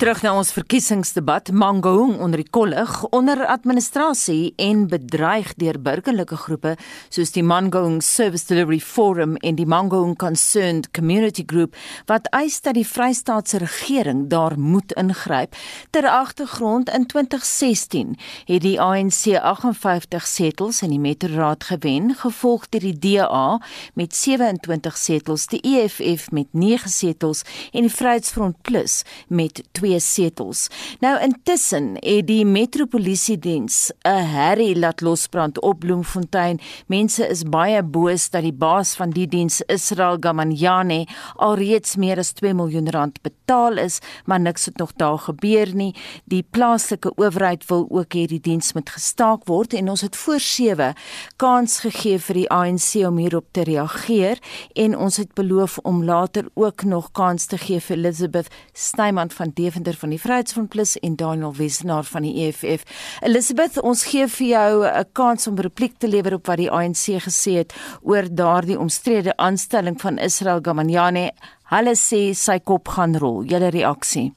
[0.00, 6.70] Terug na ons verkiesingsdebat, Mangaung onder die kollig onder administrasie en bedreig deur burgerlike groepe
[7.12, 11.76] soos die Mangaung Service Delivery Forum en die Mangaung Concerned Community Group
[12.08, 15.52] wat eis dat die Vrystaatse regering daar moet ingryp.
[15.92, 18.16] Ter agtergrond in 2016
[18.48, 23.60] het die ANC 58 setels in die metroraad gewen, gevolg deur die DA
[24.00, 27.44] met 27 setels, die EFF met 9 setels
[27.76, 30.68] en die Vryheidsfront Plus met 2 twee setels.
[31.02, 36.60] Nou intussen het die metropolisiediens 'n herrie laat losbrand op Bloemfontein.
[36.86, 42.32] Mense is baie boos dat die baas van die diens, Israel Gamanyane, alreeds meer as
[42.32, 45.94] 2 miljoen rand betaal is, maar niks het nog daar gebeur nie.
[46.24, 50.40] Die plaaslike owerheid wil ook hê die diens moet gestaak word en ons het voor
[50.40, 50.94] 7
[51.36, 54.38] kans gegee vir die ANC om hierop te reageer
[54.74, 59.50] en ons het beloof om later ook nog kans te gee vir Elizabeth Snyman van
[59.54, 62.84] Deventer Deventer van die Vryheidsfront Plus en Daniel Wesenaar van die EFF.
[63.24, 67.16] Elizabeth, ons gee vir jou 'n kans om repliek te lewer op wat die ANC
[67.24, 71.32] gesê het oor daardie omstrede aanstelling van Israel Gamanyane.
[71.70, 73.44] Hulle sê sy kop gaan rol.
[73.44, 74.34] Julle reaksie?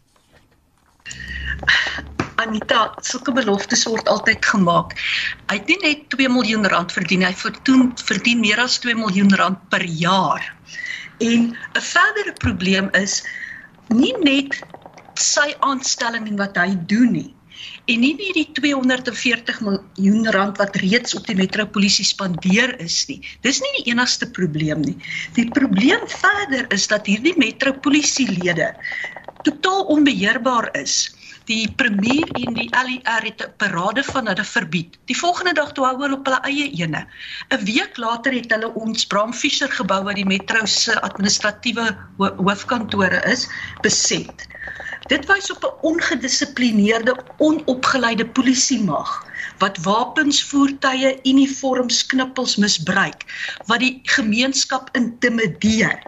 [2.35, 4.95] Anita, sulke beloftes word altyd gemaak.
[5.49, 9.35] Hy het nie net 2 miljoen rand verdien, hy verdien verdien meer as 2 miljoen
[9.35, 10.55] rand per jaar.
[11.19, 13.23] En 'n verdere probleem is
[13.89, 14.63] nie net
[15.19, 17.31] sy aanstelling en wat hy doen nie.
[17.91, 23.19] En nie net die 240 miljoen rand wat reeds op die metropolisie spandeer is nie.
[23.45, 24.95] Dis nie die enigste probleem nie.
[25.37, 28.73] Die probleem verder is dat hierdie metropolisielede
[29.43, 31.11] totaal onbeheerbaar is.
[31.51, 34.95] Die premier en die LER het 'n parade van hulle verbied.
[35.11, 37.03] Die volgende dag toe hou hulle op hulle eie ene.
[37.51, 43.19] 'n Week later het hulle ons Bram Fischer gebou wat die metro se administratiewe hoofkantore
[43.31, 43.47] is,
[43.81, 44.47] beset.
[45.11, 49.09] Dit wys op 'n ongedissiplineerde, onopgeleide polisiemag
[49.57, 53.25] wat wapens, voertuie, uniforms, knippels misbruik
[53.65, 55.99] wat die gemeenskap intimideer.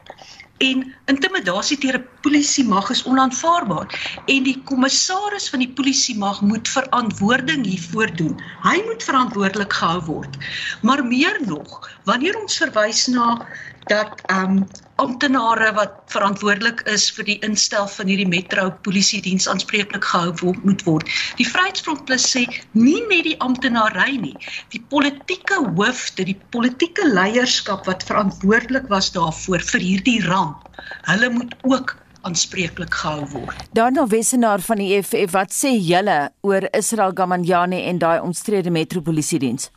[0.58, 7.66] En intimidasie deur 'n polisiemag is onaanvaarbaar en die kommissaris van die polisiemag moet verantwoording
[7.66, 8.40] hiervoor doen.
[8.64, 10.38] Hy moet verantwoordelik gehou word.
[10.82, 13.48] Maar meer nog, wanneer ons verwys na
[13.86, 14.68] dat ehm um,
[15.02, 20.86] amptenare wat verantwoordelik is vir die instel van hierdie metro polisie diens aanspreeklik gehou moet
[20.88, 21.12] word.
[21.40, 22.46] Die Vryheidsfront Plus sê
[22.78, 24.36] nie net die amptenary nie,
[24.72, 30.64] die politieke hoofde, die politieke leierskap wat verantwoordelik was daarvoor vir hierdie ramp.
[31.10, 33.68] Hulle moet ook aanspreeklik gehou word.
[33.78, 39.40] Daarna Wessenaar van die EFF, wat sê julle oor Israel Gamanyane en daai omstrede metropolisie
[39.44, 39.70] diens?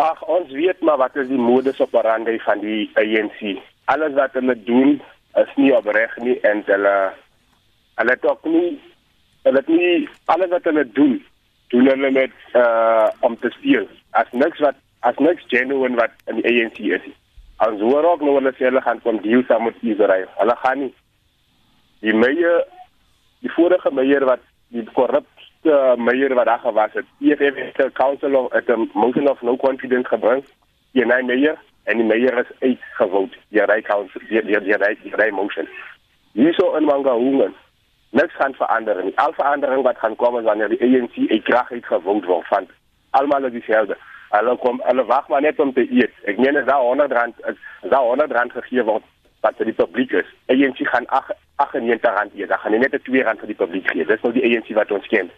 [0.00, 3.60] Ag, ons weet maar wat is die modus operandi van die ANC.
[3.92, 5.00] Alles wat hulle doen
[5.42, 6.94] is nie opreg nie en hulle
[8.00, 8.70] hulle dalk nie
[9.46, 11.16] hulle nie alles wat hulle doen
[11.74, 13.86] doen hulle met uh om te speel.
[14.10, 17.06] As niks wat as niks genuine wat in die ANC is.
[17.66, 20.28] Ons hoor ook nou hulle sê hulle gaan kom deal saam met Israel.
[20.38, 20.92] Hulle gaan nie
[22.04, 22.64] die meyer
[23.44, 27.08] die vorige meyer wat die korrupt uh, meyer wat daar gewas het.
[27.20, 30.44] EFF het die council of the motion of no confidence gebring.
[30.92, 33.36] Die nee meyer en die meyer is uitgevoot.
[33.48, 35.68] Die ry council die die die ry die ry motion.
[36.32, 37.54] Hierso in Mangaung.
[38.10, 39.16] Niks gaan verander nie.
[39.18, 42.66] Al verandering wat gaan kom wanneer die ANC ek krag het gewoond word van
[43.10, 43.96] almal is dieselfde.
[44.30, 46.14] Hulle kom hulle wag maar net om te eet.
[46.30, 47.58] Ek meen as daar 100 rand is
[47.90, 49.06] daar 100 rand gegee word
[49.40, 50.34] wat vir die publiek is.
[50.46, 52.48] ANC gaan 98 rand eet.
[52.48, 54.04] Dan gaan nie net 2 rand vir die publiek gee.
[54.04, 55.30] Dis nou die ANC wat ons ken.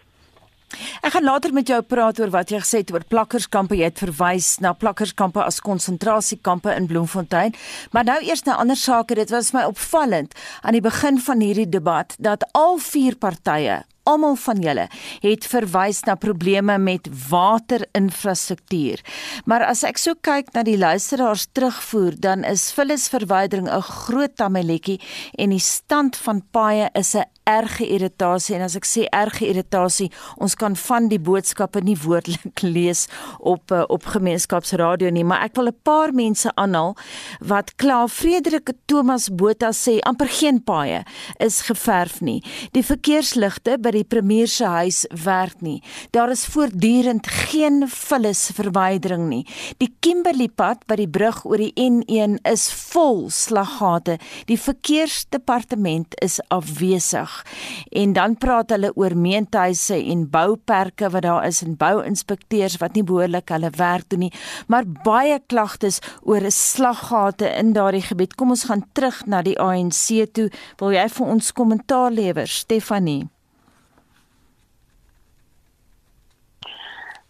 [1.01, 3.75] Ek gaan later met jou praat oor wat jy gesê het oor plakkerskampe.
[3.75, 7.55] Jy het verwys na plakkerskampe as konsentrasiekampe in Bloemfontein.
[7.91, 9.15] Maar nou eers 'n ander saak.
[9.15, 14.35] Dit was my opvallend aan die begin van hierdie debat dat al vier partye Almal
[14.35, 14.87] van julle
[15.23, 18.99] het verwys na probleme met waterinfrastruktuur.
[19.45, 24.99] Maar as ek so kyk na die luisteraars terugvoer, dan is vullisverwydering 'n groot tameletjie
[25.39, 30.09] en die stand van paaie is 'n erge irritasie en as ek sê erge irritasie,
[30.37, 33.07] ons kan van die boodskappe nie woordelik lees
[33.39, 36.95] op eh, op gemeenskapsradio nie, maar ek wil 'n paar mense aanhaal
[37.39, 41.03] wat kla Frederik Thomas Botha sê amper geen paaie
[41.39, 42.41] is geverf nie.
[42.71, 45.79] Die verkeersligte by die premier se huis werk nie.
[46.11, 49.43] Daar is voortdurend geen vullis verwydering nie.
[49.81, 54.19] Die Kimberley pad by die brug oor die N1 is vol slaggate.
[54.49, 57.43] Die verkeersdepartement is afwesig
[57.91, 63.05] en dan praat hulle oor meentuise en bouperke wat daar is en bouinspekteurs wat nie
[63.07, 64.33] behoorlik hulle werk doen nie
[64.71, 70.33] maar baie klagtes oor slaggate in daardie gebied kom ons gaan terug na die ANC
[70.33, 70.49] toe
[70.81, 73.23] wil jy vir ons kommentaar lewer Stefanie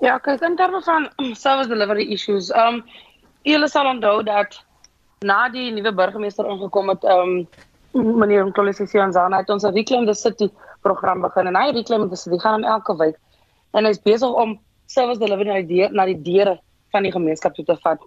[0.04, 1.06] Ja, kyk in terme van
[1.46, 2.50] service delivery issues.
[2.52, 2.82] Um
[3.48, 4.58] julle sal onthou dat
[5.24, 7.46] na die nuwe burgemeester ingekom het, um
[8.20, 10.50] meneer Mkolisian Zana het ons 'n Reclaim the City
[10.82, 13.16] program begin en hy Reclaim the City gaan in elke wijk
[13.74, 16.58] en hy's besig om service delivery na die, na die deure
[16.92, 18.04] van die gemeenskap toe te vat.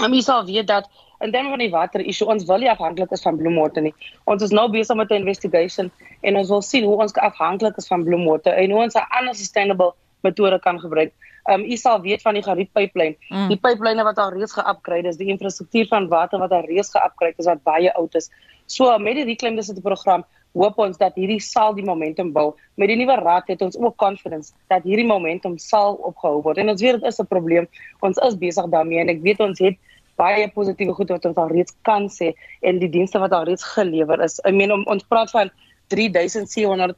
[0.00, 0.88] En jy sal weet dat
[1.20, 3.94] in terme van die water issue ons wil nie afhanklik is van bloemwater nie.
[4.24, 5.92] Ons is nou besig met 'n investigation
[6.22, 9.34] en ons wil sien hoe ons afhanklik is van bloemwater en hoe ons 'n ander
[9.34, 9.92] sustainable
[10.22, 11.12] metode kan gebruik.
[11.52, 13.16] Um u sal weet van die Gariep pipeline.
[13.28, 13.48] Mm.
[13.48, 17.38] Die pipeline wat al reeds ge-upgrade is, die infrastruktuur van water wat al reeds ge-upgrade
[17.38, 18.30] is wat baie oud is.
[18.66, 20.24] So met die Reclaim the City program
[20.56, 22.54] hoop ons dat hierdie sal die momentum bou.
[22.80, 26.58] Met die nuwe raad het ons ook confidence dat hierdie momentum sal opgehou word.
[26.62, 27.68] En ons weet dit is 'n probleem.
[28.00, 29.76] Ons is besig daarmee en ek weet ons het
[30.16, 32.32] baie positiewe goed wat ons al reeds kan sê
[32.62, 34.40] en die dienste wat al reeds gelewer is.
[34.48, 35.50] I mean ons praat van
[35.92, 36.96] 3700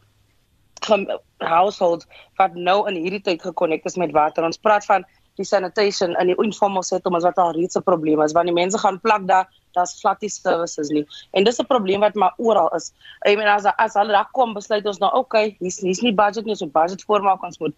[1.38, 4.44] households wat nou in hierdie tyd gekonnekteer is met water.
[4.44, 5.04] Ons praat van
[5.38, 8.78] die sanitation in die informal settlements wat al reeds 'n probleem is want die mense
[8.78, 11.06] gaan plak daar daar's flatty services nie.
[11.32, 12.92] En dis 'n probleem wat maar oral is.
[13.26, 16.44] I mean as as hulle daar kom besluit ons nou okay, hier's hier's nie budget
[16.44, 17.74] nie, so budget voormaak ons moet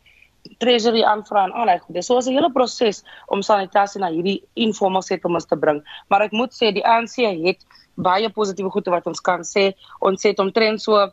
[0.58, 1.94] treasury aanvra en al daai goed.
[1.94, 5.82] Dis so 'n hele proses om sanitasie na hierdie informal settlements te bring.
[6.08, 7.64] Maar ek moet sê die ANC het
[7.96, 9.74] baie positiewe goede wat ons kan sê.
[10.00, 11.12] Ons sê omtrent so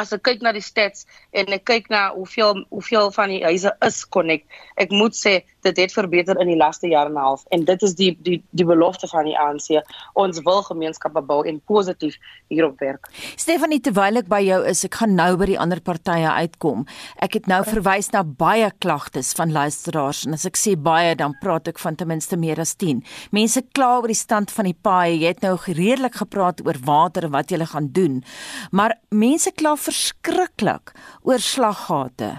[0.00, 3.72] as ek kyk na die stats en ek kyk na hoeveel hoeveel van die huise
[3.86, 4.46] is connect,
[4.80, 7.82] ek moet sê dit het verbeter in die laaste jaar en 'n half en dit
[7.82, 9.82] is die die die belofte van die ANC.
[10.14, 12.16] Ons wil gemeenskappe bou en positief
[12.48, 13.08] hierop werk.
[13.36, 16.86] Stefanie, terwyl ek by jou is, ek gaan nou by die ander partye uitkom.
[17.18, 21.36] Ek het nou verwys na baie klagtes van luisteraars en as ek sê baie, dan
[21.40, 23.02] praat ek van ten minste meer as 10.
[23.32, 25.20] Mense kla oor die stand van die paai.
[25.20, 28.22] Jy het nou redelik gepraat oor water en wat jy gaan doen.
[28.70, 30.92] Maar mense kla verskriklik
[31.22, 32.34] oor slaggate.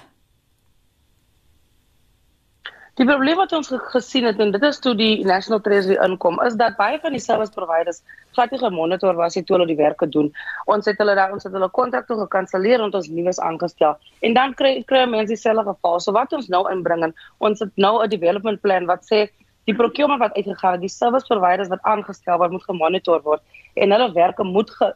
[2.95, 6.53] Die probleem wat ons gesien het en dit is toe die National Treasury inkom, is
[6.55, 7.99] dat baie van die service providers
[8.37, 10.29] glad nie gemonitor was het toe hulle die werke doen.
[10.71, 13.97] Ons het hulle daar ons het hulle kontrakte gekanselleer en ons nuus aangestel.
[14.23, 15.99] En dan kry kry mense dieselfde geval.
[15.99, 19.27] So wat ons nou inbring en ons het nou 'n development plan wat sê
[19.65, 23.41] die procurement wat uitgegaan het, die service providers wat aangestel word, moet gemonitor word
[23.75, 24.93] en hulle werke moet ge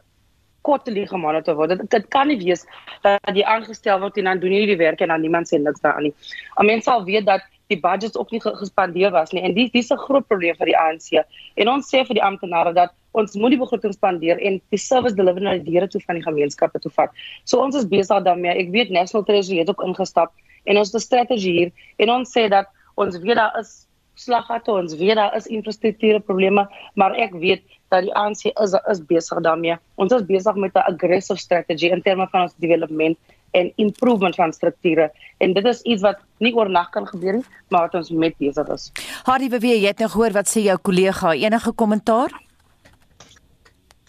[0.62, 1.74] kortelie gemonitor word.
[1.74, 2.66] Dit, dit kan nie wees
[3.02, 5.80] dat jy aangestel word en dan doen jy die werk en dan niemand sê niks
[5.80, 6.14] daaraan nie.
[6.56, 9.90] Al mense sal weet dat die budgets ook nie gespandeer was nie en dis dis
[9.90, 11.24] 'n groot probleem vir die ANC.
[11.56, 15.14] En ons sê vir die amptenare dat ons moet die begroting spandeer en die service
[15.14, 17.10] delivery na die deure toe van die gemeenskappe toe vat.
[17.44, 18.50] So ons is besig daarmee.
[18.50, 20.32] Ek weet National Treasury het ook ingestap
[20.64, 22.66] en ons het 'n strategie hier en ons sê dat
[22.96, 28.06] ons weet daar is slaggate, ons weet daar is infrastrukture probleme, maar ek weet dat
[28.06, 29.76] die ANC is is besig daarmee.
[29.96, 33.18] Ons is besig met 'n aggressive strategy in terme van ons development
[33.50, 37.88] en improvement van strukture en dit is iets wat nie oornag kan gebeur nie, maar
[37.88, 38.92] wat ons met besig is.
[39.24, 42.30] Hardy beweer jy het nou gehoor wat sê jou kollega enige kommentaar?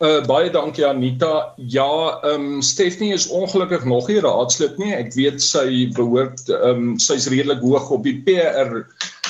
[0.02, 1.54] Uh baie dankie Anita.
[1.58, 4.96] Ja, ehm um, Stephanie is ongelukkig nog nie raadslid nie.
[4.98, 8.82] Ek weet sy behoort ehm um, sy's redelik hoog op die PR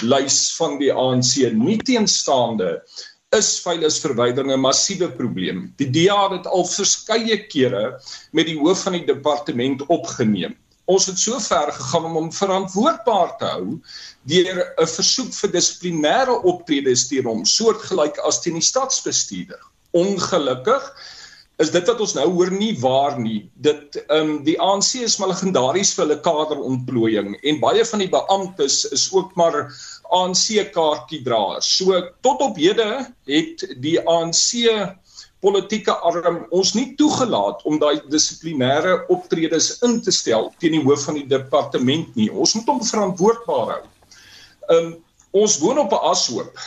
[0.08, 1.52] lys van die ANC.
[1.60, 2.78] Nie teenstaande
[3.38, 5.60] is veiligheidsverwydering 'n massiewe probleem.
[5.80, 7.84] Die DA het dit al verskeie kere
[8.32, 10.58] met die hoof van die departement opgeneem.
[10.92, 13.80] Ons het so ver gegaan om hom verantwoordbaar te hou
[14.28, 19.62] deur 'n versoek vir dissiplinêre optredes teen hom, soortgelyk as teen die stadsbestuurder.
[19.92, 20.84] Ongelukkig
[21.62, 23.44] is dit wat ons nou hoor nie waar nie.
[23.62, 28.10] Dit ehm um, die ANC is maar legendaries vir hulle kaderontplooiing en baie van die
[28.12, 29.60] beamptes is ook maar
[30.18, 31.70] ANC kaartjiedraers.
[31.77, 32.89] So tot op hede
[33.30, 34.98] het die ANC
[35.41, 41.08] politieke arm ons nie toegelaat om daai dissiplinêre optredes in te stel teen die hoof
[41.10, 42.30] van die departement nie.
[42.30, 43.82] Ons moet hom verantwoordbaar hou.
[44.77, 44.94] Um
[45.32, 46.58] ons woon op 'n ashoop.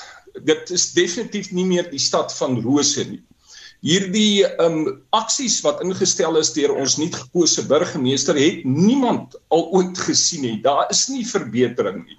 [0.43, 3.23] Dit is definitief nie meer die stad van rose nie.
[3.85, 9.99] Hierdie um aksies wat ingestel is deur ons nuut gekose burgemeester het niemand al ooit
[10.07, 10.55] gesien nie.
[10.65, 12.17] Daar is nie verbetering nie.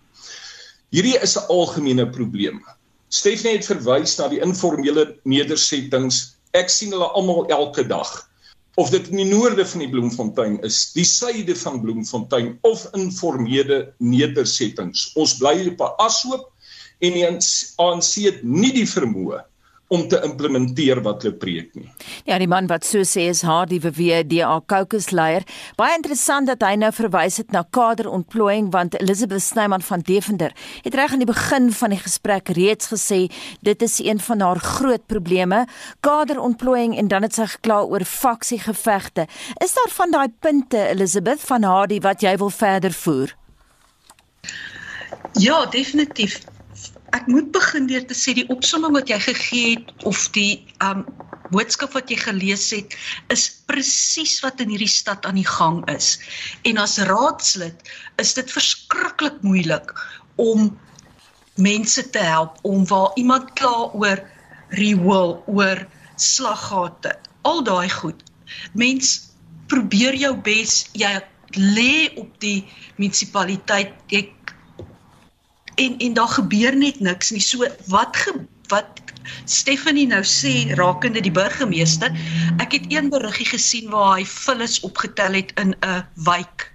[0.93, 2.61] Hierdie is 'n algemene probleem.
[3.09, 6.37] Stephanie het verwys na die informele nedersettings.
[6.53, 8.13] Ek sien hulle almal elke dag.
[8.77, 13.93] Of dit in die noorde van die Bloemfontein is, die suide van Bloemfontein of informele
[13.97, 15.15] nedersettings.
[15.15, 16.45] Ons bly op 'n ashoop
[17.01, 19.41] en die ANC het nie die vermoë
[19.87, 21.87] om te implementeer wat hulle preek nie.
[22.25, 25.45] Ja, die man wat so sê is Hardy Verweer, DA caucus leier.
[25.77, 30.97] Baie interessant dat hy nou verwys het na kaderontplooiing want Elizabeth Snyman van Deventer het
[30.97, 33.25] reg aan die begin van die gesprek reeds gesê
[33.65, 35.65] dit is een van haar groot probleme,
[36.05, 39.27] kaderontplooiing en dan het sy gekla oor faksiegevegte.
[39.61, 43.35] Is daar van daai punte Elizabeth van Hardy wat jy wil verder voer?
[45.37, 46.41] Ja, definitief.
[47.13, 51.05] Ek moet begin deur te sê die opsomming wat jy gegee het of die um
[51.53, 52.95] boodskap wat jy gelees het
[53.33, 56.15] is presies wat in hierdie stad aan die gang is.
[56.65, 57.85] En as raadslid
[58.21, 59.93] is dit verskriklik moeilik
[60.41, 60.71] om
[61.61, 64.23] mense te help om waar iemand kla oor
[64.75, 65.85] rewil, oor
[66.17, 68.23] slaggate, al daai goed.
[68.73, 69.31] Mens
[69.71, 71.13] probeer jou bes, jy
[71.55, 72.65] lê op die
[72.97, 74.25] munisipaliteit, jy
[75.75, 77.41] en en daar gebeur net niks nie.
[77.41, 78.33] So wat ge,
[78.71, 79.01] wat
[79.45, 82.13] Stephanie nou sê rakende die burgemeester,
[82.63, 86.71] ek het een beriggie gesien waar hy vullis opgetel het in 'n wijk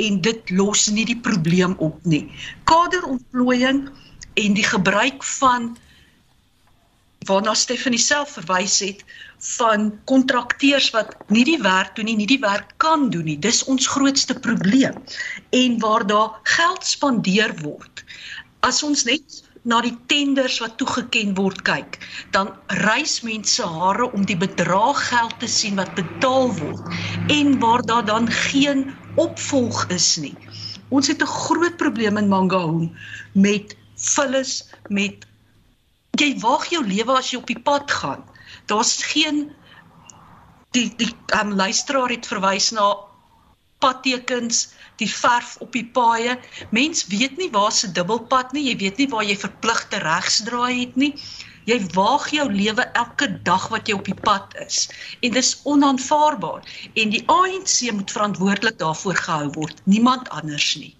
[0.00, 2.30] en dit los nie die probleem op nie.
[2.64, 3.88] Kaderontplooiing
[4.34, 5.76] en die gebruik van
[7.28, 9.04] waarna Stephanie self verwys het
[9.58, 13.38] van kontrakteurs wat nie die werk doen nie, nie die werk kan doen nie.
[13.38, 14.98] Dis ons grootste probleem.
[15.50, 18.04] En waar daar geld spandeer word.
[18.62, 21.98] As ons net na die tenders wat toegeken word kyk,
[22.34, 22.50] dan
[22.82, 28.06] reis mense hare om die bedrag geld te sien wat betaal word en waar daar
[28.06, 28.88] dan geen
[29.22, 30.34] opvolg is nie.
[30.90, 32.90] Ons het 'n groot probleem in Mangaung
[33.34, 35.26] met vullis met
[36.20, 38.22] jy waag jou lewe as jy op die pad gaan.
[38.66, 39.50] Daar's geen
[40.70, 42.94] die die um, luisteraar het verwys na
[43.82, 44.66] padtekens,
[45.02, 46.38] die verf op die paaie.
[46.70, 50.96] Mens weet nie waar se dubbelpad nie, jy weet nie waar jy verpligte regsdraai het
[51.04, 51.12] nie.
[51.70, 54.88] Jy waag jou lewe elke dag wat jy op die pad is.
[55.22, 56.66] En dis onaanvaarbaar
[56.98, 60.96] en die ANC moet verantwoordelik daarvoor gehou word, niemand anders nie.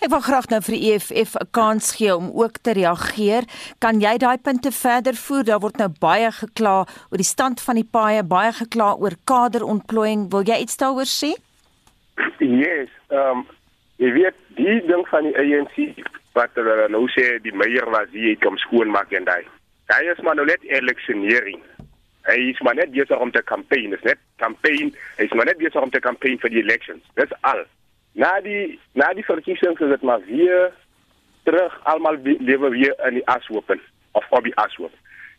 [0.00, 3.44] Ek wil graag nou vir die EFF 'n kans gee om ook te reageer.
[3.78, 5.44] Kan jy daai punte verder voer?
[5.44, 10.30] Daar word nou baie gekla oor die stand van die paaie, baie gekla oor kaderontplooiing.
[10.30, 11.34] Wil jy iets daaroor sê?
[12.38, 13.46] Yes, ehm um,
[13.98, 16.04] jy weet die ding van die ANC
[16.38, 19.42] wat hulle nou sê die meier was hier kom skoon maak en daai.
[19.90, 21.62] Hy is maar nou net electioneering.
[22.28, 24.92] Hy is maar net besig om te campaign, is net campaign.
[25.16, 27.02] Hy is maar net besig om te campaign vir die elections.
[27.18, 27.64] Dis al.
[28.20, 30.70] Na die na die verkiesings is dit maar weer
[31.48, 33.80] terug almal lewe weer in die ashopen
[34.12, 34.94] of op die ashoop.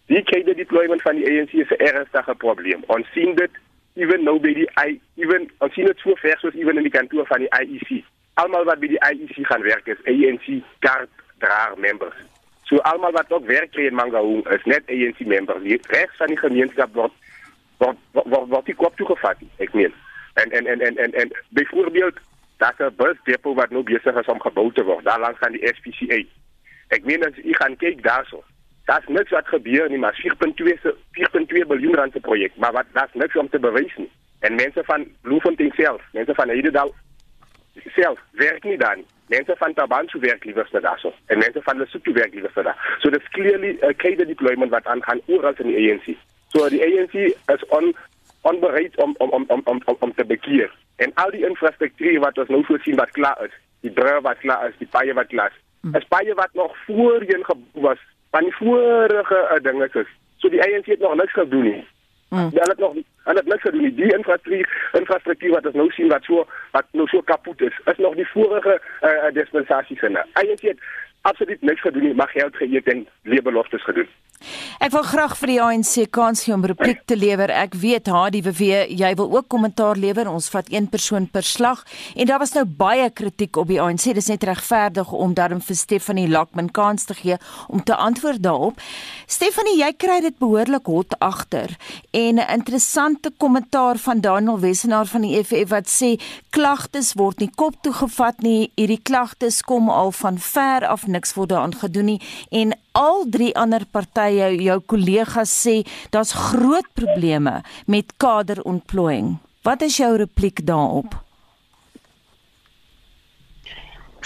[0.10, 2.84] Die kader deployment van die ANC is 'n ernstige probleem.
[2.88, 3.52] Ons sien dit
[3.94, 6.94] even nou by die I even ons sien dit so ver soos even in die
[6.94, 8.04] kantoor van die IEC.
[8.42, 12.16] Almal wat by die IEC gaan werk is ANC kaart draer members.
[12.70, 15.64] So almal wat ook werk in Mangaung is net ANC members.
[15.64, 17.16] Die res van die gemeenskap word
[17.80, 19.42] word word word die kop toegevat.
[19.58, 19.96] Ek meen.
[20.40, 22.20] En en en en en, en byvoorbeeld
[22.60, 25.68] dat 'n busdepot wat nou besig is om gebou te word, daar langs aan die
[25.76, 26.22] SPCA.
[26.88, 28.44] Ek meen as u gaan kyk daarso.
[28.90, 32.86] Daar's niks wat gebeur nie, maar 4.2 se 4.2 miljard rand se projek, maar wat
[32.92, 34.12] daar's niks om te bewys nie.
[34.40, 36.96] En mense van Bloemfontein self, mense van Hedendal
[37.86, 39.06] self werk nie dan.
[39.28, 41.14] Mense van Tabanchu werk liewer vir daarso.
[41.26, 42.98] En mense van Lesotho werk liewer vir daar.
[43.00, 46.18] So that's clearly a cadre deployment wat aangaan oral in die ANC.
[46.48, 47.14] So die ANC
[47.54, 47.94] is on
[48.42, 50.74] onbereid om om om om om om te bekeer.
[50.96, 53.54] En al die infrastruktuur wat ons nou voorsien wat klaar is,
[53.86, 55.66] die brûe wat klaar is, die paaie wat klaar is.
[55.82, 55.96] Hmm.
[55.96, 58.02] Is paaie wat nog voorheen gebou was
[58.32, 60.12] van die vorige uh, dinge is.
[60.38, 61.88] So die ANC het nog niks gedoen nie.
[62.30, 62.50] Mm.
[62.54, 62.94] Hulle het nog
[63.24, 63.94] hulle het niks gedoen nie.
[63.94, 67.98] Die infrastruktuur infrastruktuur wat ons nou sien wat so wat nou so kapot is, is
[67.98, 70.18] nog die vorige uh, dispensasies in.
[70.18, 70.80] ANC het
[71.22, 74.08] absoluut niks gedoen nie, maar geld geëet en leebeloftes gedoen.
[74.80, 77.52] Ek wil graag vir die ANC kans gee om repliek te lewer.
[77.52, 80.30] Ek weet HDWW, jy wil ook kommentaar lewer.
[80.32, 81.84] Ons vat een persoon per slag
[82.16, 84.08] en daar was nou baie kritiek op die ANC.
[84.16, 87.36] Dis net regverdig om daarom vir Stephanie Lakman kans te gee
[87.68, 88.80] om te antwoord daarop.
[89.28, 91.76] Stephanie, jy kry dit behoorlik hot agter
[92.12, 96.20] en 'n interessante kommentaar van Daniel Wessenaar van die EFF wat sê
[96.50, 98.72] klagtes word nie kop toe gevat nie.
[98.76, 103.52] Hierdie klagtes kom al van ver af niks word daaraan gedoen nie en al drie
[103.56, 105.82] ander partye jou kollegas sê
[106.12, 109.38] daar's groot probleme met kaderontplooiing.
[109.64, 111.18] Wat is jou repliek daarop?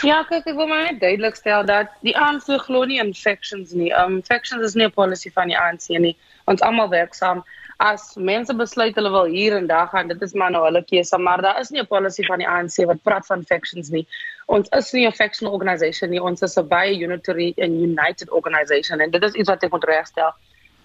[0.04, 3.72] Ja, kyk, ek wil maar net duidelik stel dat die ANC glo nie in factions
[3.72, 3.92] nie.
[3.96, 6.18] Um factions is nie 'n policy van die ANC nie.
[6.46, 7.44] Ons almal werk saam.
[7.80, 11.18] As mense besluit hulle wil hier en daar gaan, dit is maar nou hulle keuse,
[11.18, 14.08] maar daar is nie 'n policy van die ANC wat praat van factions nie
[14.46, 16.22] ons is nie 'n factional organisation nie.
[16.22, 19.84] Ons is 'n baie unitary and united organisation en dit is iets wat ek moet
[19.84, 20.32] regstel.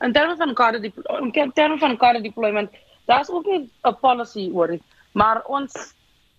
[0.00, 0.92] In terme van kader die
[1.32, 2.70] in terme van kader deployment
[3.06, 5.94] daar's ook nie 'n policy oor dit maar ons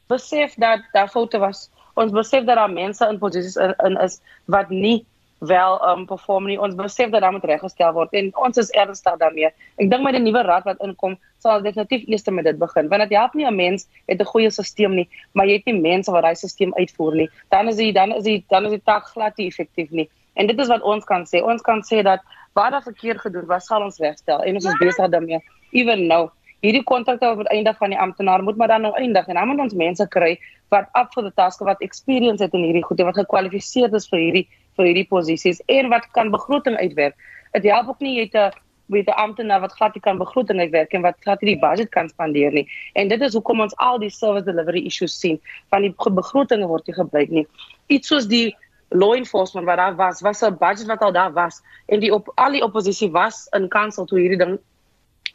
[0.08, 1.70] besef dat daar foute was.
[1.94, 5.06] Ons besef dat daar mense in posisies in, in is wat nie
[5.40, 6.60] wel um perform nie.
[6.60, 9.52] Ons besef dat dit moet reggestel word en ons is ernstig daarmee.
[9.80, 12.90] Ek dink met die nuwe raad wat inkom, sal definitief eers met dit begin.
[12.92, 15.80] Want dit help nie 'n mens het 'n goeie stelsel nie, maar jy het nie
[15.80, 17.30] mense wat daai stelsel uitvoer nie.
[17.50, 20.10] Dan is dit dan is dit dan is die tak glad nie effektief nie.
[20.36, 21.44] En dit is wat ons kan sê.
[21.44, 22.20] Ons kan sê dat
[22.54, 25.40] waar daar verkeer gedoen was, sal ons regstel en ons is besig daarmee.
[25.72, 26.30] Even nou
[26.60, 29.48] hierdie kontrakte op die einde van die amptenaar moet maar dan nou eindig en dan
[29.48, 30.38] moet ons mense kry
[30.74, 34.10] wat up for the task wat experience het in hierdie goed en wat gekwalifiseer is
[34.12, 34.48] vir hierdie
[34.80, 37.16] vir hierdie posisies en wat kan begroting uitwerk.
[37.54, 38.50] Dit help ook nie jy te
[38.90, 41.90] met 'n amptenaar wat glad nie kan begroting uitwerk en wat glad nie die budget
[41.90, 42.68] kan spandeer nie.
[42.94, 46.88] En dit is hoekom ons al die service delivery issues sien van die begrotinge word
[46.88, 47.48] nie gebruik nie.
[47.88, 48.56] Iets soos die
[48.90, 52.32] law enforcement wat daar was, was 'n budget wat al daar was en die op
[52.36, 54.60] al die oppositie was in kansel toe hierdie ding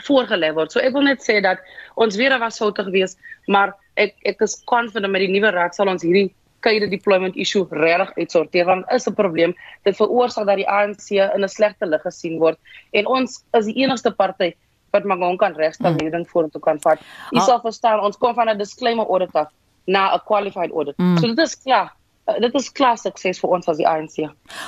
[0.03, 0.73] voorgelê word.
[0.73, 1.59] So ek wil net sê dat
[1.95, 5.89] ons weer was soutig geweest, maar ek ek is confident met die nuwe raad sal
[5.89, 9.55] ons hierdie kader deployment issue regtig uitsorteer want is 'n probleem
[9.85, 12.59] dit veroorsaak dat die ANC in 'n slegte lig gesien word
[12.93, 14.55] en ons is die enigste party
[14.95, 15.99] wat gewoon kan regstel mm.
[15.99, 17.03] hierdie ding vorentoe kan vat.
[17.35, 17.47] Jy ah.
[17.49, 19.51] sal verstaan ons kom van 'n disclaimer audit af
[19.87, 20.97] na 'n qualified audit.
[20.99, 21.19] Mm.
[21.19, 21.93] So dit is klaar.
[22.25, 24.23] Uh, dit is klas sukses vir ons as die ANC.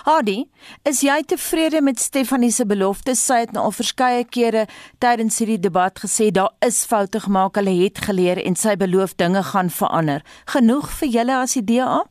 [0.05, 0.45] Hadi,
[0.85, 3.23] is jy tevrede met Stefanie se beloftes?
[3.25, 4.67] Sy het nou al verskeie kere
[5.01, 9.41] tydens hierdie debat gesê daar is foute gemaak, hulle het geleer en sy beloof dinge
[9.55, 10.21] gaan verander.
[10.53, 12.05] Genoeg vir julle as die DA?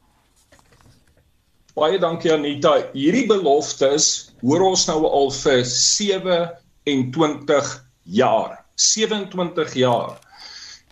[1.76, 2.74] Baie dankie Anita.
[2.96, 7.70] Hierdie beloftes hoor ons nou al vir 27
[8.18, 8.66] jaar.
[8.80, 10.25] 27 jaar.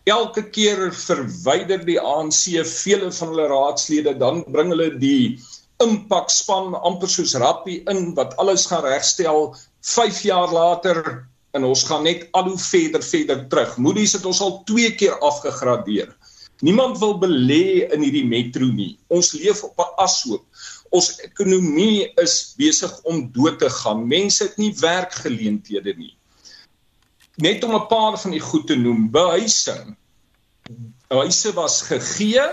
[0.03, 5.39] Elke keer verwyder die ANC vele van hulle raadslede, dan bring hulle die
[5.83, 9.53] impakspan amper soos rappie in wat alles gaan regstel
[9.93, 10.99] 5 jaar later
[11.55, 13.77] en ons gaan net al hoe verder verder terug.
[13.77, 16.11] Moody's het ons al 2 keer afgegradeer.
[16.67, 18.97] Niemand wil belê in hierdie metro nie.
[19.07, 20.43] Ons leef op 'n ashoop.
[20.91, 24.03] Ons ekonomie is besig om dood te gaan.
[24.07, 26.11] Mense het nie werkgeleenthede nie
[27.41, 29.95] net om 'n paar van die goed te noem, behuising.
[31.07, 32.45] Huise was gegee,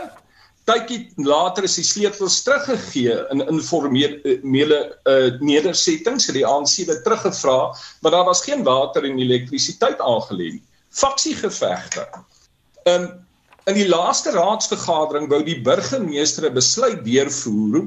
[0.64, 7.74] tydjie later is die sleutels teruggegee in informele uh, nedersettings, het die ANC dit teruggevra,
[8.00, 10.64] maar daar was geen water en elektrisiteit aangelê nie.
[10.90, 12.06] Faksiegevegte.
[12.84, 13.10] Um,
[13.68, 17.84] in die laaste raadsvergadering wou die burgemeester 'n besluit deurvoer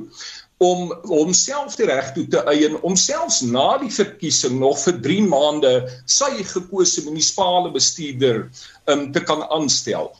[0.63, 5.23] om homself die reg toe te eien om selfs na die verkiesing nog vir 3
[5.31, 5.73] maande
[6.17, 8.45] sy gekose munisipale bestuurder
[8.87, 10.11] um, te kan aanstel.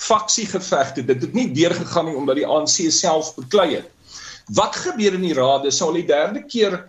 [0.00, 3.88] Faksiegevegte, dit het nie deurgegaan nie omdat die ANC self beklei het.
[4.56, 6.80] Wat gebeur in die rade sal die derde keer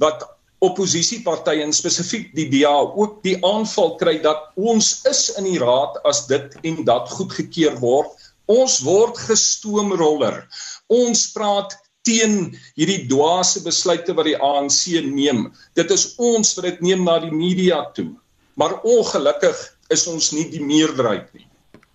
[0.00, 0.24] wat
[0.64, 5.98] oppositiepartye en spesifiek die DA ook die aanval kry dat ons is in die raad
[6.08, 8.12] as dit en dat goedgekeur word.
[8.46, 10.44] Ons word gestoomroller.
[10.92, 11.74] Ons praat
[12.06, 15.48] teen hierdie dwaase besluite wat die ANC neem.
[15.74, 18.12] Dit is ons wat dit neem na die media toe.
[18.56, 19.58] Maar ongelukkig
[19.92, 21.46] is ons nie die meerderheid nie.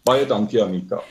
[0.05, 1.01] Baie dankie Anita.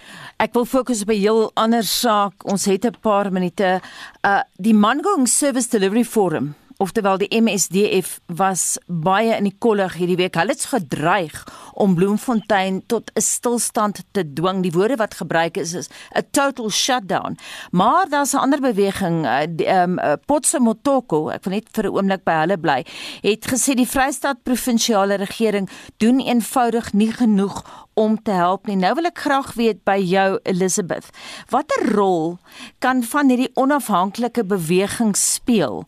[0.41, 2.33] Ek wil fokus op 'n heel ander saak.
[2.45, 3.81] Ons het 'n paar minute.
[4.25, 10.17] Uh die Mangaung Service Delivery Forum oftewel die MSDF was baie in die kollig hierdie
[10.17, 10.39] week.
[10.41, 11.37] Hulle het gedreig
[11.77, 14.63] om Bloemfontein tot 'n stilstand te dwing.
[14.63, 17.37] Die woorde wat gebruik is is 'n total shutdown.
[17.71, 22.33] Maar daar's 'n ander beweging, ehm um, Potsemotoko, ek wil net vir 'n oomblik by
[22.41, 22.85] hulle bly,
[23.21, 27.65] het gesê die Vrystaat provinsiale regering doen eenvoudig nie genoeg
[28.01, 28.79] om te help nie.
[28.81, 31.11] Nou wil ek graag weet by jou Elizabeth,
[31.53, 32.39] watter rol
[32.81, 35.85] kan van hierdie onafhanklike beweging speel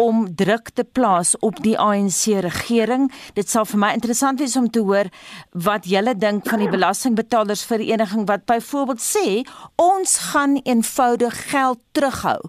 [0.00, 3.10] om druk te plaas op die ANC regering.
[3.36, 5.10] Dit sal vir my interessant wees om te hoor
[5.52, 9.26] wat julle dink van die belastingbetalers vereniging wat byvoorbeeld sê
[9.76, 12.40] ons gaan eenvoudig geld terughou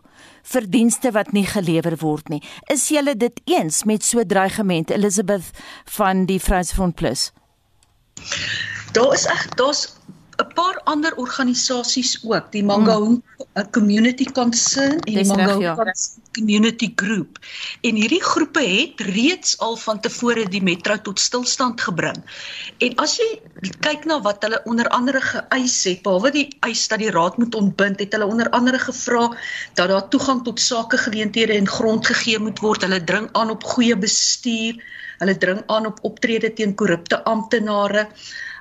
[0.54, 2.42] vir dienste wat nie gelewer word nie.
[2.72, 5.52] Is julle dit eens met so dreigement Elizabeth
[5.98, 7.30] van die Vryheidsfront Plus?
[8.92, 9.88] Daar is ek daar's
[10.42, 13.70] 'n paar ander organisasies ook, die Mangaung hmm.
[13.72, 15.76] Community Concern en die Mangaung ja.
[16.32, 17.38] Community Group.
[17.82, 22.18] En hierdie groepe het reeds al van tevore die metro tot stilstand gebring.
[22.80, 23.30] En as jy
[23.86, 27.56] kyk na wat hulle onder andere geëis het, behalwe die eis dat die raad moet
[27.56, 29.28] ontbind, het hulle onder andere gevra
[29.80, 32.88] dat daar toegang tot sakegeleenthede en grond gegee moet word.
[32.88, 34.80] Hulle dring aan op goeie bestuur.
[35.22, 38.08] Hulle dring aan op optrede teen korrupte amptenare.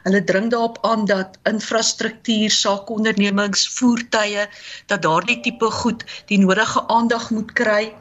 [0.02, 4.46] Hulle dring daarop aan dat infrastruktuur, sakeondernemings, voertuie
[4.86, 7.92] dat daardie tipe goed die nodige aandag moet kry.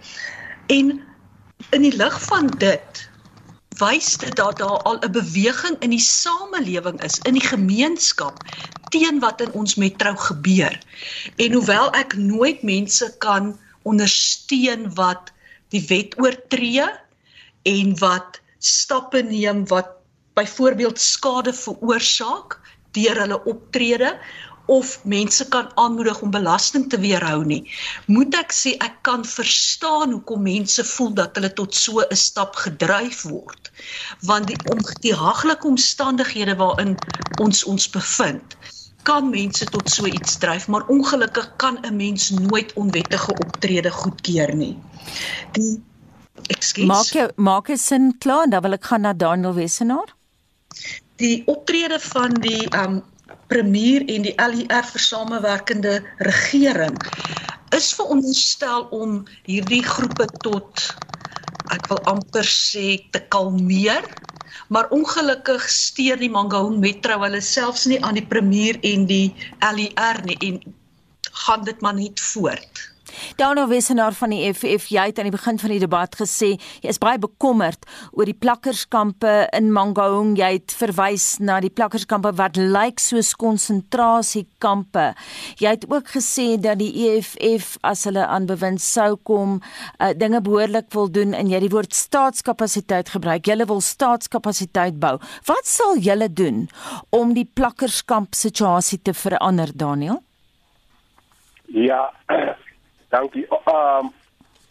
[0.68, 1.00] En
[1.76, 3.06] in die lig van dit
[3.80, 8.44] wys dit dat daar al 'n beweging in die samelewing is, in die gemeenskap
[8.90, 10.80] teen wat in ons metro gebeur.
[11.36, 15.32] En hoewel ek nooit mense kan ondersteun wat
[15.70, 16.88] die wet oortree
[17.64, 19.99] en wat stappe neem wat
[20.40, 22.60] byvoorbeeld skade veroorsaak
[22.98, 24.14] deur hulle optrede
[24.70, 27.64] of mense kan aanmoedig om belasting te weerhou nie.
[28.06, 32.56] Moet ek sê ek kan verstaan hoekom mense voel dat hulle tot so 'n stap
[32.66, 33.72] gedryf word.
[34.30, 36.96] Want die om die haglike omstandighede waarin
[37.42, 38.56] ons ons bevind,
[39.04, 44.56] kan mense tot so iets dryf, maar ongelukkig kan 'n mens nooit onwettige optrede goedkeur
[44.56, 44.78] nie.
[45.58, 45.82] Die
[46.48, 46.88] Ekskuus.
[46.88, 50.19] Maak jy maak jy sin klaar dan wil ek gaan na Daniel Wessenaar.
[51.22, 53.02] Die optrede van die um
[53.50, 56.98] premier en die LER vir samewerkende regering
[57.78, 60.86] is veronderstel om hierdie groepe tot
[61.74, 64.06] ek wil amper sê te kalmeer
[64.74, 69.34] maar ongelukkig steur die Mangaung Metro hulle selfs nie aan die premier en die
[69.66, 70.62] LER nie en
[71.46, 72.89] gaan dit maar net voort.
[73.40, 76.52] Dano Wessenaar van die FF, jy het aan die begin van die debat gesê
[76.84, 80.36] jy is baie bekommerd oor die plakkerskampe in Mangaung.
[80.40, 85.10] Jy het verwys na die plakkerskampe wat lyk soos konsentrasiekampe.
[85.62, 89.60] Jy het ook gesê dat die EFF as hulle aan bewind sou kom,
[90.00, 93.48] uh, dinge behoorlik wil doen en jy die woord staatskapasiteit gebruik.
[93.48, 95.18] Julle wil staatskapasiteit bou.
[95.50, 96.68] Wat sal julle doen
[97.16, 100.24] om die plakkerskamp situasie te verander, Daniel?
[101.70, 102.10] Ja,
[103.10, 103.46] Dankie.
[103.50, 104.12] Ehm um,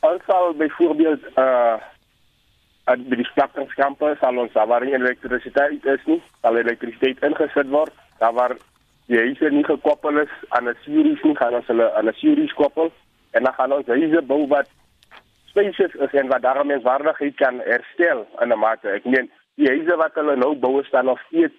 [0.01, 1.77] ons sal byvoorbeeld eh uh,
[2.89, 7.93] aan by die slagtingskampe sal ons daar waar elektrisiteit is nie, sal elektrisiteit ingesit word.
[8.19, 8.55] Daar waar
[9.11, 12.93] die huise nie gekoppel is aan 'n series nie, gaan ons aan 'n series koppel
[13.31, 14.69] en dan gaan ons huise bou wat
[15.51, 18.89] spacious is en wat daarmee menswaardigheid kan herstel in 'n mate.
[18.89, 21.55] Ek meen die huise wat hulle nou bou staan nog steeds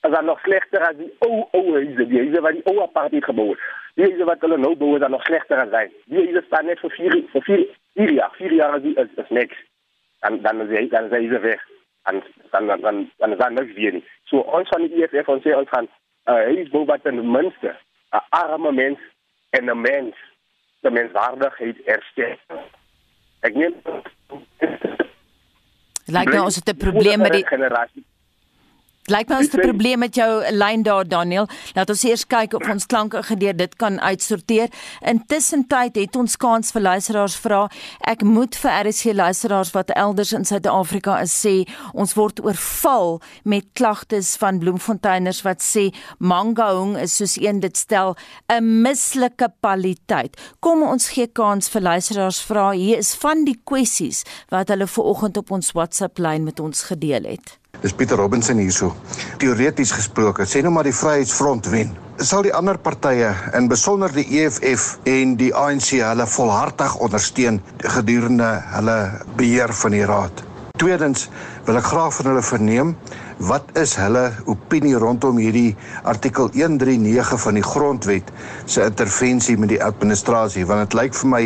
[0.00, 3.85] as dan nog slegter as die ou huise, die huise wat die gebou het.
[3.96, 5.86] Die huise wat hulle nou bou is dan nog slegter as hy.
[6.12, 7.64] Die huise staan net vir 4 vir 4
[7.96, 9.62] 4 jaar, 4 jaar as is, is niks.
[10.20, 11.62] Dan dan is hy dan is hy weg.
[12.10, 12.20] En
[12.52, 14.04] dan dan dan dan is dan niks weer nie.
[14.28, 15.88] So ons van die EFF ons sê ons gaan
[16.28, 17.72] uh, hy is bou wat ten minste
[18.12, 19.00] 'n arme mens
[19.56, 20.14] en 'n mens
[20.84, 22.36] die menswaardigheid herstel.
[23.40, 23.74] Ek neem
[26.06, 28.04] Lyk nou ons het 'n probleem met die generasie
[29.06, 31.48] Lyk my ons het 'n probleem met jou lyn daar Daniel.
[31.74, 34.68] Laat ons eers kyk of ons klanke gedeur dit kan uitsorteer.
[35.00, 37.70] Intussen tyd het ons kans vir luisteraars vra.
[38.00, 43.64] Ek moet vir RC luisteraars wat elders in Suid-Afrika is sê, ons word oorval met
[43.72, 48.16] klagtes van bloemfonteiners wat sê Mangaung is soos een dit stel
[48.48, 50.36] 'n mislike kwaliteit.
[50.60, 52.70] Kom ons gee kans vir luisteraars vra.
[52.70, 56.82] Hier is van die kwessies wat hulle ver oggend op ons WhatsApp lyn met ons
[56.82, 57.58] gedeel het.
[57.82, 58.94] Dis Pieter Robinson hierso.
[59.38, 61.92] Teoreties gesproke, sê nou maar die Vryheidsfront wen.
[62.16, 68.54] Sal die ander partye, in besonder die EFF en die ANC, hulle volhartig ondersteun gedurende
[68.72, 68.98] hulle
[69.36, 70.44] beheer van die raad?
[70.80, 71.28] Tweedens
[71.64, 72.96] wil ek graag van hulle verneem
[73.48, 75.74] wat is hulle opinie rondom hierdie
[76.08, 78.30] artikel 139 van die grondwet
[78.64, 81.42] se intervensie met die administrasie want dit lyk vir my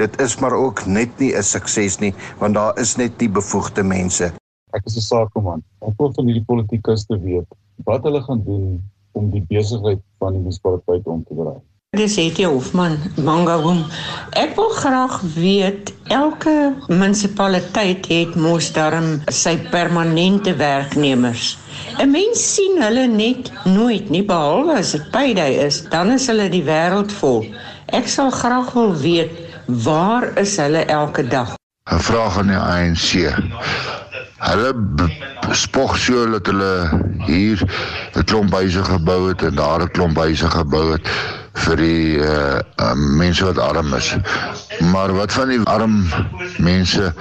[0.00, 3.82] dit is maar ook net nie 'n sukses nie want daar is net nie bevoegde
[3.82, 4.32] mense
[4.76, 5.62] ek is 'n sakeman.
[5.88, 7.48] Ek wil van hierdie politikus te weet
[7.84, 8.82] wat hulle gaan doen
[9.12, 11.60] om die besigheid van die munisipaliteit om te draai.
[11.94, 13.84] Dis Etienne Hofman, Mangaung.
[14.34, 21.54] Ek wil graag weet elke munisipaliteit het mos daarom sy permanente werknemers.
[22.02, 26.48] 'n Mens sien hulle net nooit nie behalwe as dit payday is, dan is hulle
[26.50, 27.46] die wêreld vol.
[27.86, 29.30] Ek sal graag wil weet
[29.66, 31.54] waar is hulle elke dag?
[31.92, 33.10] 'n Vraag aan die ANC.
[34.44, 34.72] Hulle
[35.56, 36.72] spog so dat hulle
[37.26, 37.58] hier
[38.14, 41.08] 'n klomp huise gebou het en daar 'n klomp huise gebou het
[41.64, 44.14] vir die uh, uh, mense wat arm is.
[44.92, 46.04] Maar wat van die arm
[46.58, 47.12] mense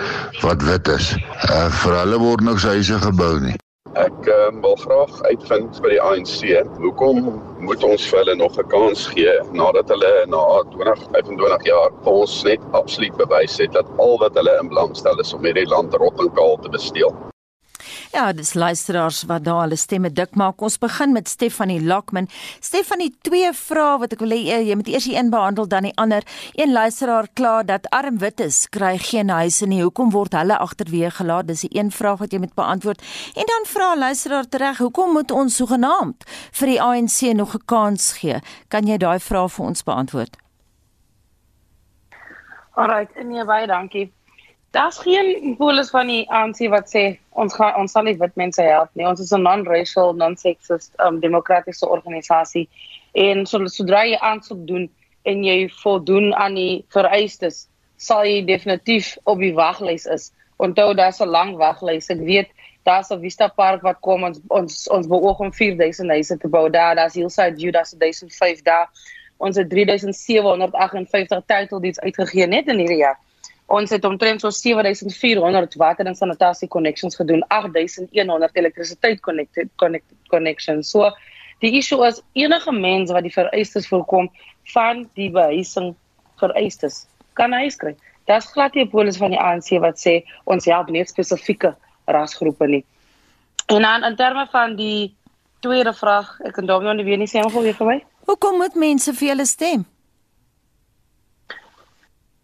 [0.42, 1.16] wat wit is?
[1.50, 3.63] Uh, vir hulle word niks huise gebou nie.
[3.94, 6.40] Ek um, wil graag uitvind by die ANC,
[6.82, 7.20] hoekom
[7.62, 10.40] moet ons vir hulle nog 'n kans gee nadat hulle na
[10.72, 15.22] 20, 25 jaar ons net absoluut bewys het dat al wat hulle in belang stel
[15.22, 17.14] is om hierdie land rot en kaal te besteel.
[18.14, 20.62] Ja, dis luisteraars wat daar hulle stemme dik maak.
[20.62, 22.28] Ons begin met Stefanie Lockman.
[22.62, 25.96] Stefanie, twee vrae wat ek wil hê jy moet eers die een behandel dan die
[25.98, 26.22] ander.
[26.54, 29.82] Een luisteraar kla dat arm wites kry geen huise nie.
[29.82, 31.50] Hoekom word hulle agterweë gelaat?
[31.50, 33.02] Dis die een vraag wat jy moet beantwoord.
[33.34, 38.14] En dan vra luisteraar terug, hoekom moet ons sogenaamd vir die ANC nog 'n kans
[38.22, 38.38] gee?
[38.70, 40.38] Kan jy daai vraag vir ons beantwoord?
[42.78, 44.14] Alright, nee baie dankie.
[44.72, 48.62] Daar's geen polis van die ANC wat sê ons gaan ons sal nie wit mense
[48.62, 49.06] help nie.
[49.06, 52.70] Ons is 'n non-racial, non-sexist, um, demokratiese organisasie
[53.14, 54.90] en so sodra jy aansoek doen,
[55.24, 57.68] en jy voldoen aan die vereistes,
[57.98, 60.32] sal jy definitief op die waglys is.
[60.64, 62.10] Onthou daar's 'n lang waglys.
[62.10, 62.50] Ek weet
[62.84, 66.70] daar's 'n Vista Park wat kom ons ons ons beoog om 4000 huise te bou
[66.70, 66.96] daar.
[66.96, 68.90] Daar's Hillside View, daar's 1005 daar.
[69.38, 73.20] Ons het 3758 title deeds uitgegee net in hierdie jaar.
[73.74, 80.92] Ons het omtrent so 7400 water en sanitasie connections gedoen, 8100 elektrisiteit connected connected connections.
[80.94, 81.10] So
[81.64, 84.30] die issue is enige mens wat die vereistes voorkom
[84.76, 85.94] van die behuising
[86.42, 87.06] vereistes
[87.40, 87.98] kan hy skryf.
[88.30, 92.68] Daar's glad nie 'n polis van die ANC wat sê ons help net spesifieke rasgroepe
[92.68, 92.86] nie.
[93.68, 95.16] En dan in terme van die
[95.60, 98.04] tweede vraag, ek kan daarmee nie weer nie sê maar weer vir my.
[98.26, 99.86] Hoekom moet mense vir julle stem?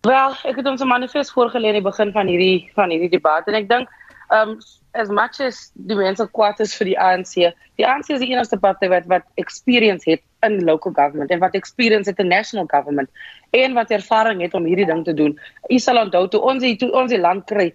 [0.08, 3.58] Wel, ek het ons manifest voorgelê in die begin van hierdie van hierdie debat en
[3.60, 3.90] ek dink
[4.32, 4.60] um
[4.94, 5.58] as much as
[5.90, 7.34] die mense kwaad is vir die ANC,
[7.78, 11.58] die ANC is die enigste party wat wat experience het in local government en wat
[11.60, 13.10] experience het in national government
[13.52, 15.36] en wat ervaring het om hierdie ding te doen.
[15.70, 17.70] U sal onthou toe ons toe ons die land kry,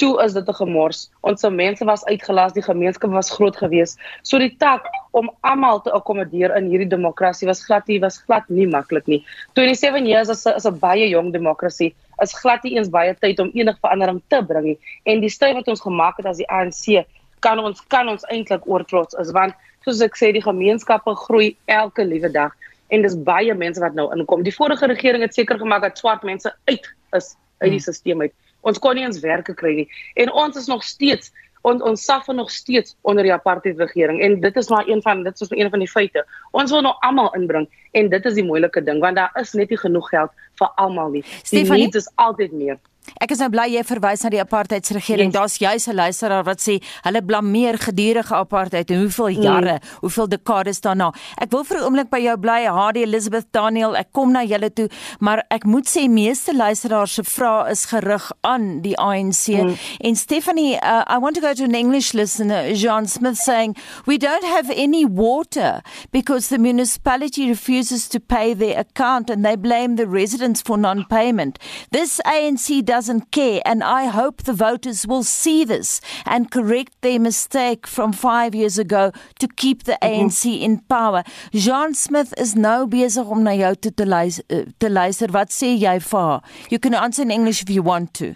[0.00, 1.10] toe is dit 'n gemors.
[1.20, 3.98] Ons mense was uitgelaat, die gemeenskap was groot geweest.
[4.22, 8.48] So die taak om almal te akkommodeer in hierdie demokrasie was glad nie was glad
[8.48, 9.24] nie maklik nie.
[9.54, 11.94] 27 years is 'n is 'n baie jong demokrasie.
[12.22, 14.78] Is glad nie eens baie tyd om enige verandering te bring nie.
[15.04, 17.06] En die styl wat ons gemaak het as die ANC
[17.40, 22.04] kan ons kan ons eintlik oortrots is want soos ek sê die gemeenskappe groei elke
[22.04, 22.52] liewe dag
[22.88, 24.42] en dis baie mense wat nou inkom.
[24.42, 28.30] Die vorige regering het seker gemaak dat swart mense uit is uit die stelsel hmm.
[28.60, 31.32] Ons kon nie eens werke kry nie en ons is nog steeds
[31.68, 35.22] ons ons suffer nog steeds onder die apartheid regering en dit is maar een van
[35.22, 36.24] dit is een van die feite.
[36.56, 39.68] Ons wil nou almal inbring en dit is die moeilike ding want daar is net
[39.68, 41.24] nie genoeg geld vir almal nie.
[41.50, 42.80] Die need is altyd meer.
[43.20, 45.30] Ek is nou bly jy verwys na die apartheidsregering.
[45.30, 45.36] Yes.
[45.36, 49.42] Daar's juis 'n luisteraar wat sê hulle blameer gedurende apartheid en hoeveel mm.
[49.42, 49.98] jare, mm.
[50.00, 51.12] hoeveel dekades daarna.
[51.36, 53.96] Ek wil vir 'n oomblik by jou bly, HD Elizabeth Daniel.
[53.96, 54.88] Ek kom na julle toe,
[55.20, 59.48] maar ek moet sê meeste luisteraars se vrae is gerig aan die ANC.
[59.48, 59.76] Mm.
[60.00, 64.16] En Stephanie, uh, I want to go to an English listener, John Smith saying, "We
[64.18, 69.96] don't have any water because the municipality refuses to pay their account and they blame
[69.96, 71.58] the residents for non-payment.
[71.90, 77.20] This ANC doesn't care, and I hope the voters will see this and correct their
[77.20, 79.96] mistake from five years ago to keep the.
[80.02, 81.22] ANC in power.
[81.52, 85.30] Jean Smith is nou besig om na jou te te luister, uh, te luister.
[85.32, 86.42] Wat sê jy vir haar?
[86.70, 88.34] You can answer in English if you want to.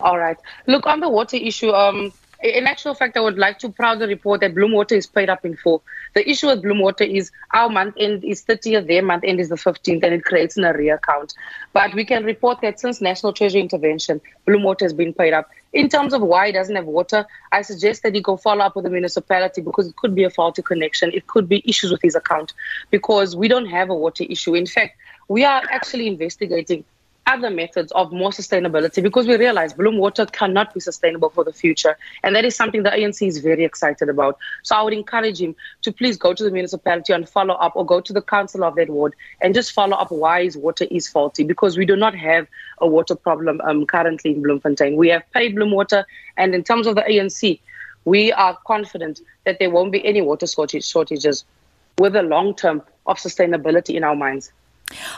[0.00, 0.38] All right.
[0.66, 2.12] Look on the water issue um
[2.48, 5.44] in actual fact, I would like to proudly report that Bloom Water is paid up
[5.44, 5.82] in full.
[6.14, 9.48] The issue with Bloom Water is our month end is 30th, their month end is
[9.48, 11.34] the 15th, and it creates an arrear account.
[11.72, 15.48] But we can report that since National Treasury intervention, Bloom Water has been paid up.
[15.72, 18.76] In terms of why it doesn't have water, I suggest that he go follow up
[18.76, 21.10] with the municipality because it could be a faulty connection.
[21.12, 22.54] It could be issues with his account
[22.90, 24.54] because we don't have a water issue.
[24.54, 24.96] In fact,
[25.28, 26.84] we are actually investigating
[27.26, 31.52] other methods of more sustainability because we realize Bloom Water cannot be sustainable for the
[31.52, 31.96] future.
[32.22, 34.38] And that is something the ANC is very excited about.
[34.62, 37.84] So I would encourage him to please go to the municipality and follow up or
[37.84, 41.08] go to the council of that ward and just follow up why his water is
[41.08, 42.46] faulty because we do not have
[42.78, 44.96] a water problem um, currently in Bloemfontein.
[44.96, 47.58] We have paid Bloom Water and in terms of the ANC,
[48.04, 51.44] we are confident that there won't be any water shortages
[51.98, 54.52] with a long term of sustainability in our minds.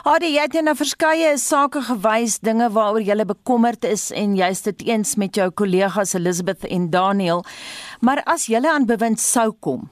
[0.03, 4.81] Hade jy het nou verskeie sake gewys, dinge waaroor jy bekommerd is en jy's dit
[4.87, 7.45] eens met jou kollegas Elizabeth en Daniel.
[8.01, 9.89] Maar as jy aan bewind sou kom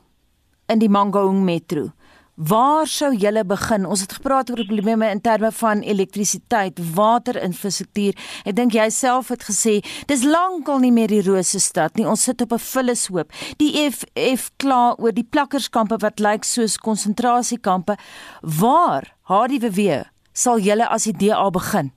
[0.67, 1.91] in die Mangaung Metro,
[2.37, 3.87] Waar sou julle begin?
[3.89, 8.13] Ons het gepraat oor probleme in terme van elektrisiteit, waterinfrastruktuur.
[8.45, 12.05] Ek dink jy self het gesê dis lankal nie meer die rose stad nie.
[12.05, 13.33] Ons sit op 'n vullishoop.
[13.57, 17.97] Die EFF kla oor die plakkerskampe wat lyk soos konsentrasiekampe.
[18.41, 21.89] Waar, HDWW, sal julle as die DA begin?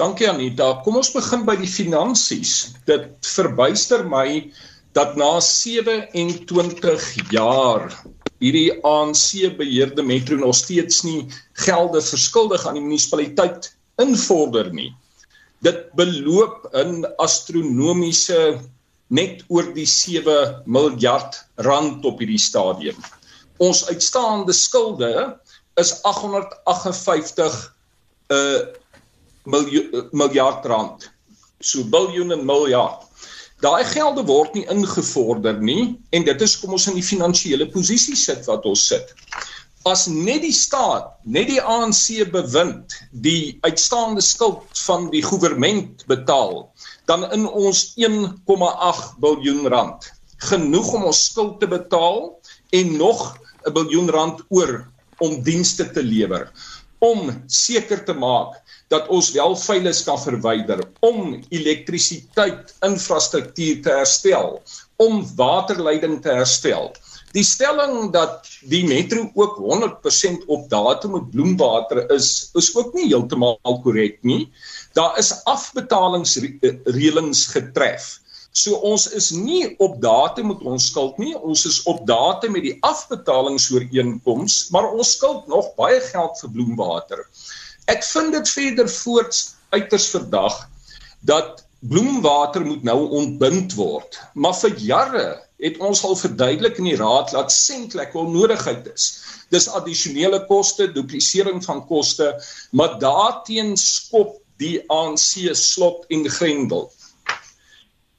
[0.00, 0.72] Dankie Anita.
[0.82, 2.72] Kom ons begin by die finansies.
[2.88, 4.48] Dit verbuister my
[4.98, 7.86] dat na 27 jaar
[8.42, 11.28] hierdie ANC beheerde metro nog steeds nie
[11.62, 13.70] gelde verskuldig aan die munisipaliteit
[14.02, 14.90] invorder nie.
[15.62, 18.58] Dit beloop in astronomiese
[19.14, 22.98] net oor die 7 miljard rand op hierdie stadium.
[23.60, 25.12] Ons uitstaande skulde
[25.80, 27.60] is 858
[28.32, 28.60] uh
[30.12, 31.06] miljard rand.
[31.60, 33.06] So biljoen en miljard.
[33.60, 38.16] Daai gelde word nie ingevorder nie en dit is kom ons in die finansiële posisie
[38.16, 39.12] sit wat ons sit.
[39.88, 46.66] As net die staat, net die ANC bewind die uitstaande skuld van die regering betaal,
[47.08, 50.08] dan in ons 1,8 biljoen rand
[50.48, 52.20] genoeg om ons skuld te betaal
[52.76, 54.86] en nog 'n biljoen rand oor
[55.20, 56.48] om dienste te lewer
[57.00, 58.58] om seker te maak
[58.92, 64.58] dat ons wel veilig kan verwyder om elektrisiteit infrastruktuur te herstel
[65.00, 66.90] om waterleiding te herstel.
[67.32, 73.06] Die stelling dat die metro ook 100% op datum met bloemwater is is ook nie
[73.08, 74.50] heeltemal korrek nie.
[74.98, 78.18] Daar is afbetalingsreëlings getref
[78.52, 81.34] So ons is nie op datum met ons skuld nie.
[81.38, 87.24] Ons is op datum met die afbetalingsooreenkoms, maar ons skuld nog baie geld vir bloemwater.
[87.90, 90.56] Ek vind dit verder voorts uiters verdag
[91.26, 94.18] dat bloemwater moet nou ontbind word.
[94.34, 95.24] Maar vir jare
[95.60, 99.10] het ons al verduidelik in die raad dat sentlik onnodigheid is.
[99.54, 102.32] Dis addisionele koste, duplisering van koste,
[102.72, 106.90] maar daarteen skop die ANC slot en grendel.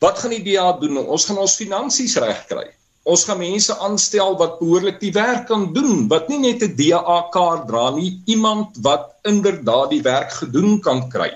[0.01, 0.97] Wat gaan die DA doen?
[0.97, 2.65] Ons gaan ons finansies regkry.
[3.05, 7.19] Ons gaan mense aanstel wat behoorlik die werk kan doen, wat nie net 'n DA
[7.33, 11.29] kaart dra nie, iemand wat inderdaad die werk gedoen kan kry.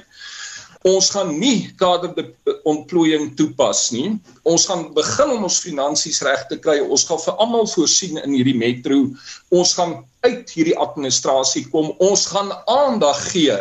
[0.86, 4.19] Ons gaan nie kaderde ontplooiing toepas nie.
[4.43, 6.80] Ons gaan begin om ons finansies reg te kry.
[6.80, 9.10] Ons gaan vir almal voorsien in hierdie metro.
[9.49, 11.93] Ons gaan uit hierdie administrasie kom.
[11.97, 13.58] Ons gaan aandag gee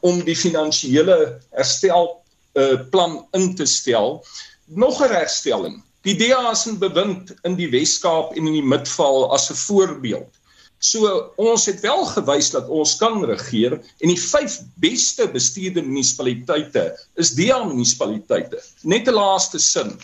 [0.00, 2.12] om die finansiële herstel
[2.56, 4.20] uh, plan in te stel
[4.66, 5.82] nog 'n regstelling.
[6.02, 10.34] Die DA is in bewind in die Wes-Kaap en in die Midvaal as 'n voorbeeld.
[10.78, 16.92] So ons het wel gewys dat ons kan regeer en die vyf beste bestuurde munisipaliteite
[17.16, 18.60] is DA munisipaliteite.
[18.82, 19.98] Net 'n laaste sin.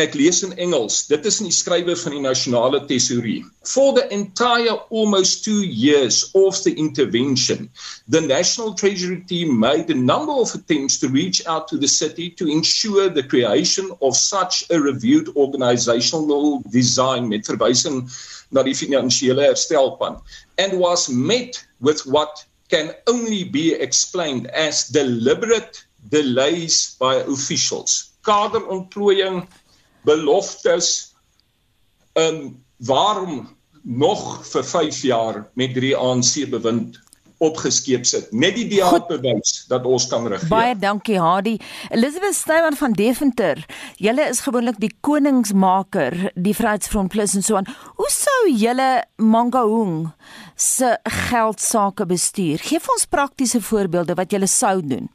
[0.00, 1.06] Ek lees in Engels.
[1.10, 3.42] Dit is in die skrywe van die nasionale tesourie.
[3.68, 7.68] For the entire almost 2 years of the intervention,
[8.08, 12.30] the National Treasury team made a number of attempts to reach out to the city
[12.40, 18.08] to ensure the creation of such a reviewed organizational design met verwysing
[18.56, 20.16] na die finansiële herstelplan
[20.56, 28.14] and was met with what can only be explained as deliberate delays by officials.
[28.24, 29.44] Kaderontplooiing
[30.06, 31.14] beloftes
[32.18, 33.48] um waarom
[33.82, 37.00] nog vir 5 jaar met drie ANC bewind
[37.40, 38.28] opgeskeep sit.
[38.36, 40.48] Net die DA bewys dat ons kan regeer.
[40.52, 41.56] Baie dankie Hadi.
[41.88, 43.62] Elizabeth Steyn van Deventer.
[43.96, 47.68] Julle is gewoonlik die koningsmaker, die Vryheidsfront Plus en so aan.
[47.96, 50.10] Hoe sou julle Mangaung
[50.54, 50.92] se
[51.30, 52.60] geld sake bestuur?
[52.60, 55.08] Geef ons praktiese voorbeelde wat julle sou doen.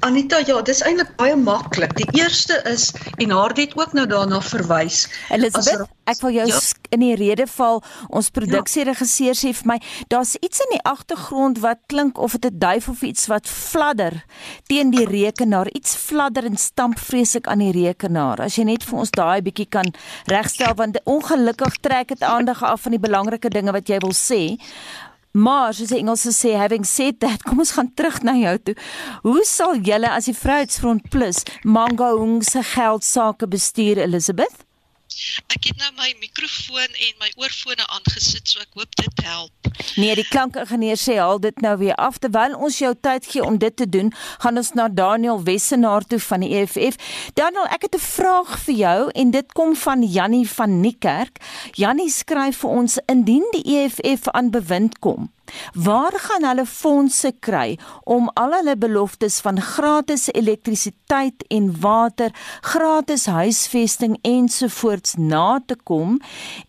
[0.00, 1.94] Anita, ja, dis eintlik baie maklik.
[1.96, 5.06] Die eerste is en haar het ook nou daarna verwys.
[5.30, 6.60] Elizabeth, ek wil jou ja.
[6.94, 7.82] in die rede val.
[8.08, 9.38] Ons produksieregisseur ja.
[9.38, 9.78] sê vir my,
[10.12, 14.24] daar's iets in die agtergrond wat klink of dit 'n duif of iets wat fladder
[14.66, 15.70] teen die rekenaar.
[15.72, 18.40] Iets fladder en stamp vreeslik aan die rekenaar.
[18.40, 19.88] As jy net vir ons daai bietjie kan
[20.26, 24.56] regstel want ongelukkig trek dit aandag af van die belangrike dinge wat jy wil sê.
[25.36, 28.74] Maar soos die Engelse sê, having said that, kom ons gaan terug na jou toe.
[29.26, 34.65] Hoe sal julle as die Vryheidsfront Plus Mangaung se geld sake bestuur, Elizabeth?
[35.54, 39.70] Ek het nou my mikrofoon en my oorfone aangesit, so ek hoop dit help.
[39.96, 43.58] Nee, die klankingenieur sê haal dit nou weer af terwyl ons jou tyd gee om
[43.58, 44.12] dit te doen.
[44.42, 46.98] Gaan ons na Daniel Wessenaar toe van die EFF.
[47.38, 51.40] Daniel, ek het 'n vraag vir jou en dit kom van Jannie van Niekerk.
[51.72, 55.32] Jannie skryf vir ons indien die EFF aan bewind kom,
[55.74, 63.26] Waar gaan hulle fondse kry om al hulle beloftes van gratis elektrisiteit en water, gratis
[63.26, 66.20] huisvesting ensovoorts na te kom?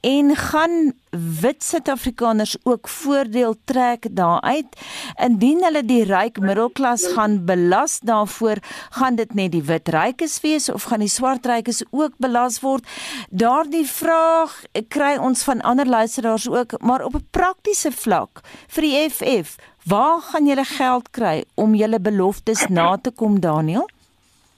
[0.01, 0.93] En gaan
[1.41, 4.77] wit Suid-Afrikaners ook voordeel trek daaruit.
[5.23, 8.61] Indien hulle die ryk middelklas gaan belas daarvoor,
[8.99, 12.85] gaan dit net die wit rykes wees of gaan die swart rykes ook belas word?
[13.29, 14.55] Daardie vraag
[14.87, 20.21] kry ons van ander luisteraars ook, maar op 'n praktiese vlak vir die FF, waar
[20.21, 23.87] gaan julle geld kry om julle beloftes na te kom, Daniel?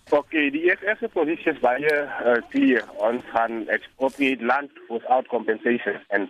[0.10, 1.92] Ok, die eerste positie is baie
[2.26, 2.82] uh, clear.
[2.98, 6.00] Ons gaan expropriate land without compensation.
[6.08, 6.26] En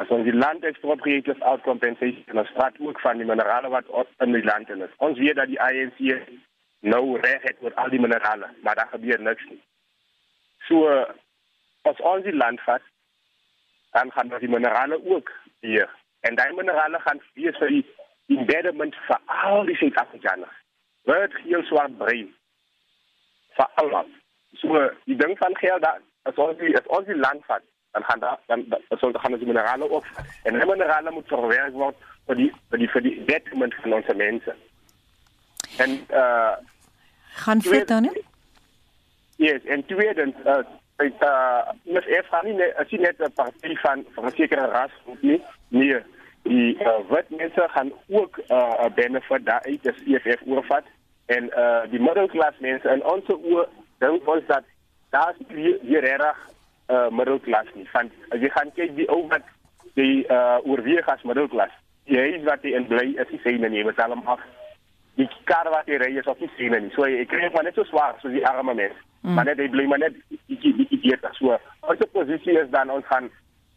[0.00, 4.32] as ons die land expropriate without compensation, dan straat ook van die minerale wat in
[4.32, 4.96] die land is.
[4.96, 6.00] Ons weet dat die ANC
[6.80, 9.60] nou recht het oor al die minerale, maar daar gebeur niks nie.
[10.68, 10.88] So,
[11.82, 12.82] as ons die land vat,
[13.94, 15.30] dan gaan ons die minerale ook
[15.60, 15.88] hier.
[16.20, 17.84] En die minerale gaan wees vir die
[18.34, 20.62] embedment vir al die Suid-Afrikaners.
[21.04, 22.32] Wat heel zwaar brein
[23.56, 24.08] vir almal.
[24.58, 27.62] So die ding van geld dat as ons die as ons die land vat,
[27.94, 28.64] dan gaan daar dan
[28.98, 30.06] so dan gaan die minerale ook
[30.42, 34.14] en die minerale moet verwerk word vir die vir die vir die betterment van ons
[34.16, 34.54] mense.
[35.78, 36.54] En uh
[37.34, 38.10] gaan fit dan.
[39.36, 40.62] Yes, en tweedens uh
[40.96, 44.66] Dit uh is eers gaan nie as jy net 'n party van van 'n sekere
[44.74, 45.42] ras nie.
[45.68, 45.98] Nee,
[46.42, 50.84] die uh, wit mense gaan ook 'n uh, benefit daaruit as EFF oorvat
[51.26, 53.68] en uh die middelklas mense en ons oor
[53.98, 54.62] dink ons dat
[55.10, 56.38] daar is hier, hier reg
[56.88, 57.88] uh middelklas nie.
[57.92, 59.46] Want as jy gaan kyk die ou wat
[59.94, 61.72] die uh oorweeg as middelklas.
[62.10, 64.42] Die huis wat hy in bly is nie syne nie, wat alom af.
[65.16, 66.92] Die kar wat hy ry is ook nie syne nie.
[66.96, 69.00] So ek kry maar net so swaar so die arme mense.
[69.22, 69.38] Mm.
[69.38, 70.18] Maar net hy bly maar net
[70.50, 71.32] bietjie bietjie beter.
[71.38, 71.56] So
[71.88, 73.30] ons posisie is dan ons gaan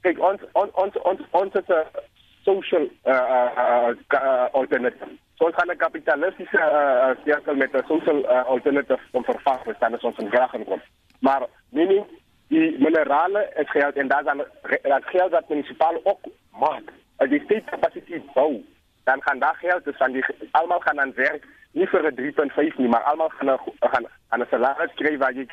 [0.04, 2.06] kyk ons ons ons ons ons het 'n
[2.48, 5.12] social uh, uh, uh, alternative.
[5.38, 9.74] So ons gaan 'n kapitalistiese uh, cirkel met 'n social uh, alternative om vervang te
[9.76, 10.82] staan as ons in graag kom.
[11.20, 12.06] Maar meaning
[12.48, 14.44] die minerale is geld en daar dan
[14.82, 16.20] dat geld dat munisipale ook
[16.52, 16.94] maak.
[17.18, 18.64] As die state capacity bou,
[19.04, 22.78] dan gaan daar geld dus van die almal gaan aan werk nie vir 'n 3.5
[22.78, 25.46] nie, maar almal gaan a, gaan aan 'n salaris kry wat jy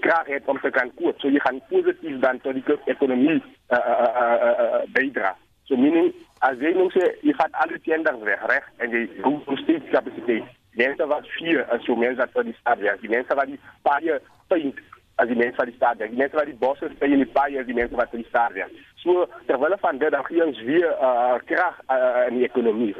[0.00, 1.20] graag het om te kan koop.
[1.20, 5.36] So jy gaan positief dan tot die ekonomie uh, uh, uh, uh, uh, bydra.
[5.64, 9.08] So meaning as jy nou sê jy gaan al die tenders weg, reg en jy
[9.22, 10.44] bou nog steeds kapasiteit.
[10.72, 13.60] Mense wat vier as so mense wat vir die stad werk, die mense wat die
[13.82, 14.80] paie paint
[15.16, 17.32] as die mense wat die stad werk, die mense wat die bosse speel in die
[17.32, 18.72] paie, die mense wat vir die stad werk.
[19.02, 22.94] So terwyl van dit dan gee ons weer uh, krag uh, in die ekonomie.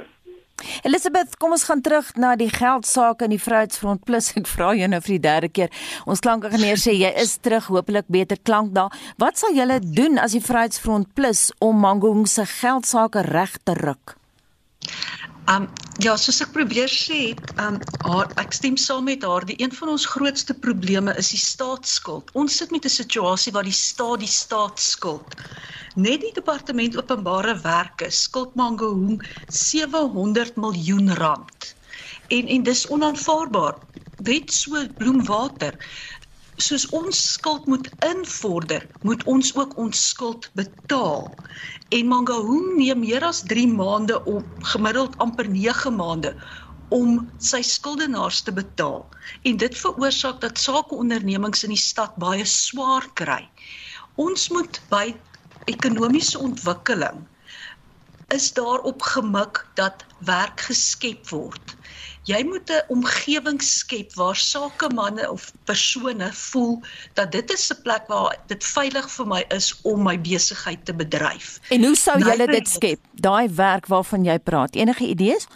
[0.89, 4.31] Elizabeth, kom ons gaan terug na die geldsaake in die Vryheidsfront Plus.
[4.41, 5.73] Ek vra jou nou vir die derde keer.
[6.09, 8.95] Ons klankingenieur sê jy is terug, hopelik beter klank daar.
[9.21, 14.17] Wat sal julle doen as die Vryheidsfront Plus om Mangong se geldsaake reg te ruk?
[15.49, 15.69] Um
[16.03, 19.47] ja, soos ek probeer sê, um haar ek stem saam met haar.
[19.47, 22.33] Die een van ons grootste probleme is die staatsskuld.
[22.35, 25.37] Ons sit met 'n situasie waar die staat die staatsskuld
[25.97, 31.71] Net die departement openbare werke skuld Mangaung 700 miljoen rand.
[32.29, 33.79] En en dis onaanvaarbaar.
[34.29, 35.73] Net so bloemwater.
[36.57, 41.27] Soos ons skuld moet invorder, moet ons ook ons skuld betaal.
[41.93, 46.33] En Mangaung neem meer as 3 maande om gemiddeld amper 9 maande
[46.97, 49.05] om sy skuldenaars te betaal.
[49.45, 53.43] En dit veroorsaak dat sakeondernemings in die stad baie swaar kry.
[54.17, 55.11] Ons moet by
[55.69, 57.25] ekonomiese ontwikkeling
[58.35, 61.77] is daarop gemik dat werk geskep word.
[62.27, 66.83] Jy moet 'n omgewing skep waar sakemanne of persone voel
[67.15, 70.95] dat dit is 'n plek waar dit veilig vir my is om my besigheid te
[70.95, 71.61] bedryf.
[71.69, 73.01] En hoe sou jy dit skep?
[73.13, 74.75] Daai werk waarvan jy praat.
[74.75, 75.47] Enige idees?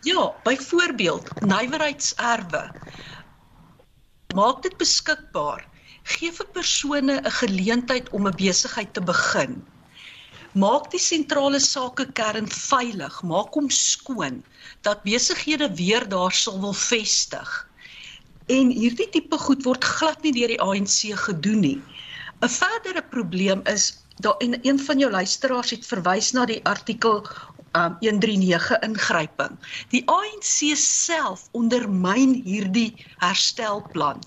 [0.00, 2.70] Ja, byvoorbeeld, nywerheidserwe.
[4.34, 5.64] Maak dit beskikbaar
[6.02, 9.64] gee vir persone 'n geleentheid om 'n besigheid te begin.
[10.58, 14.40] Maak die sentrale sake kern veilig, maak hom skoon
[14.82, 17.50] dat besighede weer daar sal wil vestig.
[18.50, 21.78] En hierdie tipe goed word glad nie deur die ANC gedoen nie.
[22.42, 27.22] 'n Verdere probleem is daar en een van jou luisteraars het verwys na die artikel
[27.78, 29.54] um 139 ingryping.
[29.94, 34.18] Die ANC self ondermyn hierdie herstelplan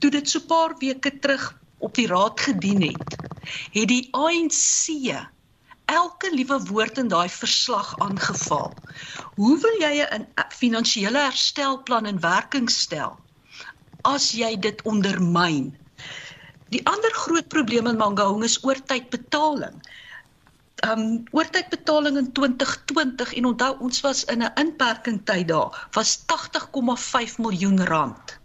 [0.00, 1.44] toe dit so 'n paar weke terug
[1.78, 3.14] op die raad gedien het,
[3.72, 4.90] het die ANC
[5.84, 8.72] elke liewe woord in daai verslag aangeval.
[9.36, 13.18] Hoe wil jy 'n finansiële herstelplan in werking stel
[14.02, 15.76] as jy dit ondermyn?
[16.68, 19.76] Die ander groot probleem in Mangaung is oortydbetaling.
[20.88, 27.38] Um oortydbetaling in 2020 en onthou ons was in 'n inperking tyd daar was 80,5
[27.38, 28.38] miljoen rand.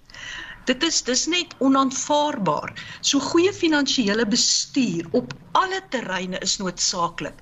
[0.70, 2.74] Dit is dis net onaanvaarbaar.
[3.01, 7.39] So goeie finansiële bestuur op alle terreine is noodsaaklik.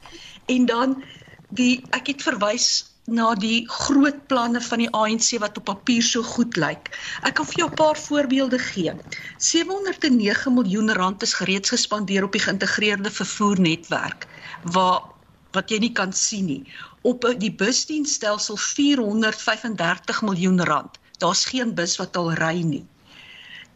[0.54, 0.94] En dan
[1.60, 2.70] die ek het verwys
[3.12, 6.88] na die groot planne van die ANC wat op papier so goed lyk.
[7.28, 8.96] Ek kan vir jou 'n paar voorbeelde gee.
[9.52, 14.28] 709 miljoen rand is gereeds gespandeer op die geïntegreerde vervoernetwerk
[14.64, 15.04] waar
[15.52, 16.64] wat jy nie kan sien nie.
[17.02, 21.00] Op die busdienstelsel 435 miljoen rand.
[21.18, 22.86] Daar's geen bus wat al ry nie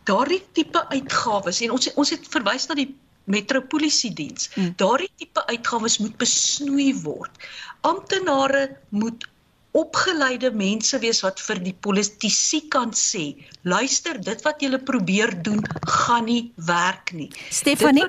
[0.10, 2.90] daardie tipe uitgawes en ons ons het verwys na die
[3.32, 4.50] metropolisie diens.
[4.56, 4.74] Hmm.
[4.78, 7.44] Daardie tipe uitgawes moet besnoei word.
[7.88, 9.28] Amptenare moet
[9.72, 13.32] opgeleide mense wees wat vir die politici kan sê,
[13.64, 17.30] luister, dit wat julle probeer doen gaan nie werk nie.
[17.54, 18.04] Stefanie,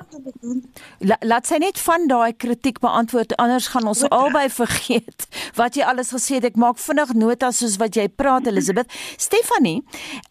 [0.99, 5.27] la, laat sy net van daai kritiek beantwoord, anders gaan ons albei vergeet
[5.59, 6.49] wat jy alles gesê het.
[6.51, 8.91] Ek maak vinnig notas soos wat jy praat, Elizabeth.
[9.21, 9.79] Stefanie,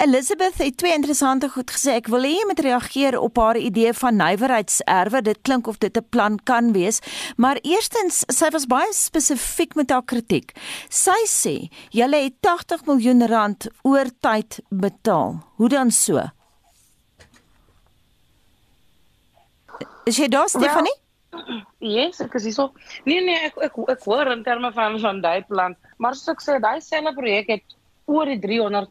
[0.04, 1.96] Elizabeth het twee interessante goed gesê.
[2.02, 5.24] Ek wil hê jy moet reageer op haar idee van nywerheidserwe.
[5.24, 7.00] Dit klink of dit 'n plan kan wees,
[7.36, 10.52] maar eerstens, sy was baie spesifiek met haar kritiek.
[10.88, 11.56] Sy sê
[11.94, 15.40] julle het 80 miljoen rand oor tyd betaal.
[15.56, 16.22] Hoe dan so?
[20.06, 20.94] Is jy daar Stefanie?
[21.32, 22.72] Well, yes, ek is hierso.
[23.08, 26.42] Nee nee, ek ek ek hoor in terme van van daai plan, maar soos ek
[26.44, 27.76] sê, daai selfe projek het
[28.10, 28.90] oor die 300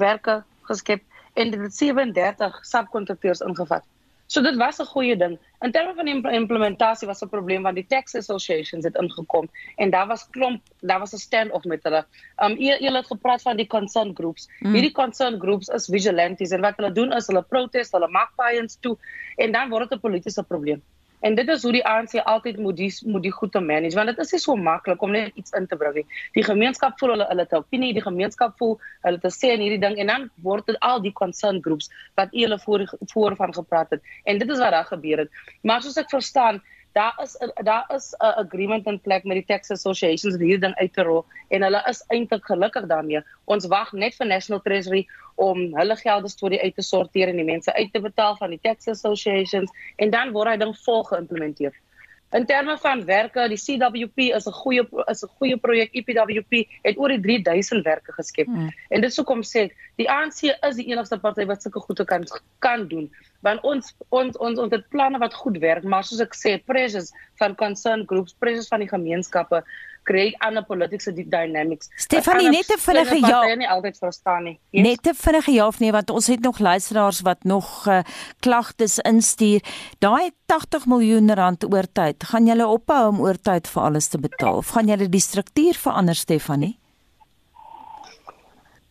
[0.00, 1.02] werke geskep
[1.34, 3.84] en dit het 37 subkontrakteurs ingevat.
[4.32, 5.38] So dit was 'n goeie ding.
[5.60, 9.90] In terme van die implementasie was 'n probleem want die tax associations het ingekom en
[9.90, 12.06] daar was klomp, daar was 'n stand-off met hulle.
[12.44, 14.48] Um julle het gepraat van die concern groups.
[14.60, 14.72] Mm.
[14.72, 18.76] Hierdie concern groups is vigilantes en wat hulle doen is hulle protest, hulle maak paaiens
[18.80, 18.96] toe
[19.36, 20.82] en dan word dit 'n politieke probleem.
[21.22, 24.10] En dit is hoe die ANC altyd moet die moet die goed te manage want
[24.10, 26.06] dit is nie so maklik om net iets in te bring nie.
[26.34, 28.74] Die gemeenskap voel hulle hulle het 'n opinie, die gemeenskap voel
[29.06, 32.34] hulle te sê in hierdie ding en dan word dit al die concern groups wat
[32.34, 34.02] hulle voor voor van gepraat het.
[34.24, 35.30] En dit is wat daar gebeur het.
[35.62, 36.62] Maar soos ek verstaan,
[36.92, 40.74] daar is daar is 'n agreement in plek met die tax associations om hierdie ding
[40.74, 43.22] uit te rol en hulle is eintlik gelukkig daarmee.
[43.44, 47.44] Ons wag net vir National Treasury om hulle gelde storie uit te sorteer en die
[47.44, 51.72] mense uit te betaal van die tax associations en dan word hy dan vol geïmplementeer.
[52.32, 55.92] In terme van werke, die CWP is 'n goeie is 'n goeie projek.
[55.92, 58.46] EPWP het oor die 3000 werke geskep.
[58.46, 58.70] Mm.
[58.88, 62.24] En dit sou kom sê, die ANC is die enigste party wat sulke goede kan
[62.58, 63.10] kan doen.
[63.42, 67.10] Want ons ons ons ons het planne wat goed werk, maar soos ek sê, pressures
[67.42, 69.62] van concern groups, pressures van die gemeenskappe
[70.02, 71.90] create ander politiese dynamics.
[71.96, 73.40] Stefanie net te vinnige ja.
[73.58, 74.54] Nie altyd verstaan nie.
[74.74, 74.86] Yes.
[74.86, 78.00] Net te vinnige ja of nee want ons het nog luisteraars wat nog uh,
[78.42, 79.62] klagtes instuur.
[80.02, 84.74] Daai 80 miljoen rand oortyd, gaan julle ophou om oortyd vir alles te betaal of
[84.74, 86.76] gaan julle die struktuur verander Stefanie?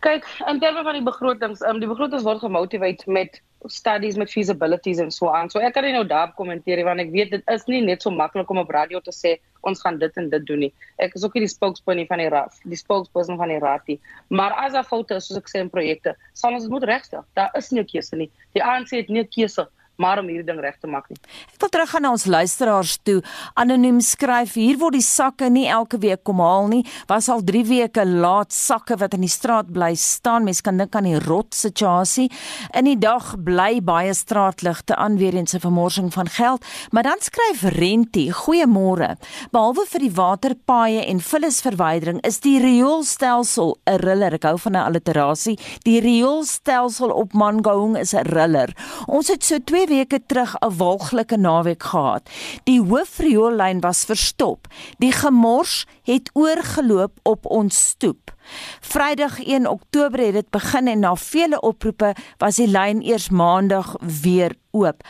[0.02, 4.98] Kyk, in terme van die begrotings, um, die begrotings word gemotiveer met studies met feasibilities
[4.98, 5.50] en so aan.
[5.50, 8.12] So ek kan nie nou daarop kommenteer want ek weet dit is nie net so
[8.12, 9.36] maklik om op radio te sê
[9.68, 10.72] ons gaan dit en dit doen nie.
[10.98, 14.00] Ek is ook nie die spokesperson van die RAF, die spokesperson van die RAF nie.
[14.30, 17.26] Maar as daar foute is soos ek sê in projekte, sal ons dit moet regstel.
[17.38, 18.32] Daar is nie 'n keuse nie.
[18.54, 21.18] Die ANC het nie 'n keuse maar om hierdie ding reg te maak nie.
[21.54, 23.20] Ek wil teruggaan na ons luisteraars toe.
[23.54, 26.86] Anoniem skryf: "Hier word die sakke nie elke week kom haal nie.
[27.08, 30.44] Was al 3 weke laat sakke wat in die straat bly staan.
[30.44, 32.32] Mens kan dink aan die rot situasie.
[32.74, 37.20] In die dag bly baie straatligte aan weer eens 'n vermorsing van geld." Maar dan
[37.20, 39.18] skryf Rentie: "Goeiemôre.
[39.52, 44.34] Behalwe vir die waterpaaie en vullisverwydering is die rioolstelsel 'n riller.
[44.34, 45.60] Ek hou van 'n alliterasie.
[45.84, 48.70] Die rioolstelsel op Mangaung is 'n riller.
[49.08, 52.30] Ons het so 2 weke terug 'n walglike naweek gehad.
[52.64, 54.68] Die hoofrioollyn was verstop.
[54.98, 58.36] Die gemors het oorgeloop op ons stoep.
[58.82, 63.96] Vrydag 1 Oktober het dit begin en na vele oproepe was die lyn eers maandag
[64.22, 65.04] weer oop.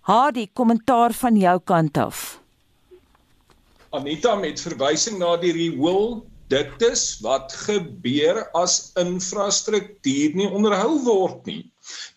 [0.00, 2.40] Haar die kommentaar van jou kant af.
[3.90, 11.46] Anita met verwysing na die riool Dit is wat gebeur as infrastruktuur nie onderhou word
[11.46, 11.60] nie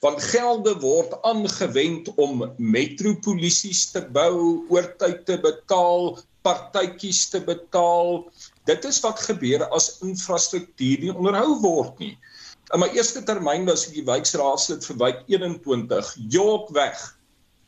[0.03, 8.25] want gelde word aangewend om metropolisies te bou, oortyd te betaal, partytjies te betaal.
[8.69, 12.15] Dit is wat gebeur as infrastruktuur nie onderhou word nie.
[12.73, 17.03] In my eerste termyn was ek die wijkraadslid vir wijk 21, Yorkweg.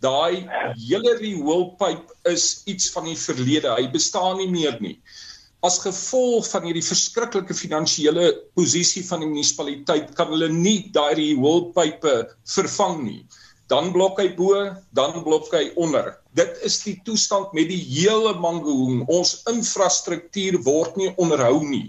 [0.03, 0.43] Daai
[0.75, 3.71] hele rioolpyp is iets van die verlede.
[3.77, 4.97] Hy bestaan nie meer nie
[5.65, 12.13] as gevolg van hierdie verskriklike finansiële posisie van die munisipaliteit kan hulle nie daai hoëpype
[12.55, 13.21] vervang nie.
[13.71, 14.53] Dan blok hy bo,
[14.93, 16.11] dan blok hy onder.
[16.37, 19.01] Dit is die toestand met die hele Mangaung.
[19.09, 21.87] Ons infrastruktuur word nie onderhou nie.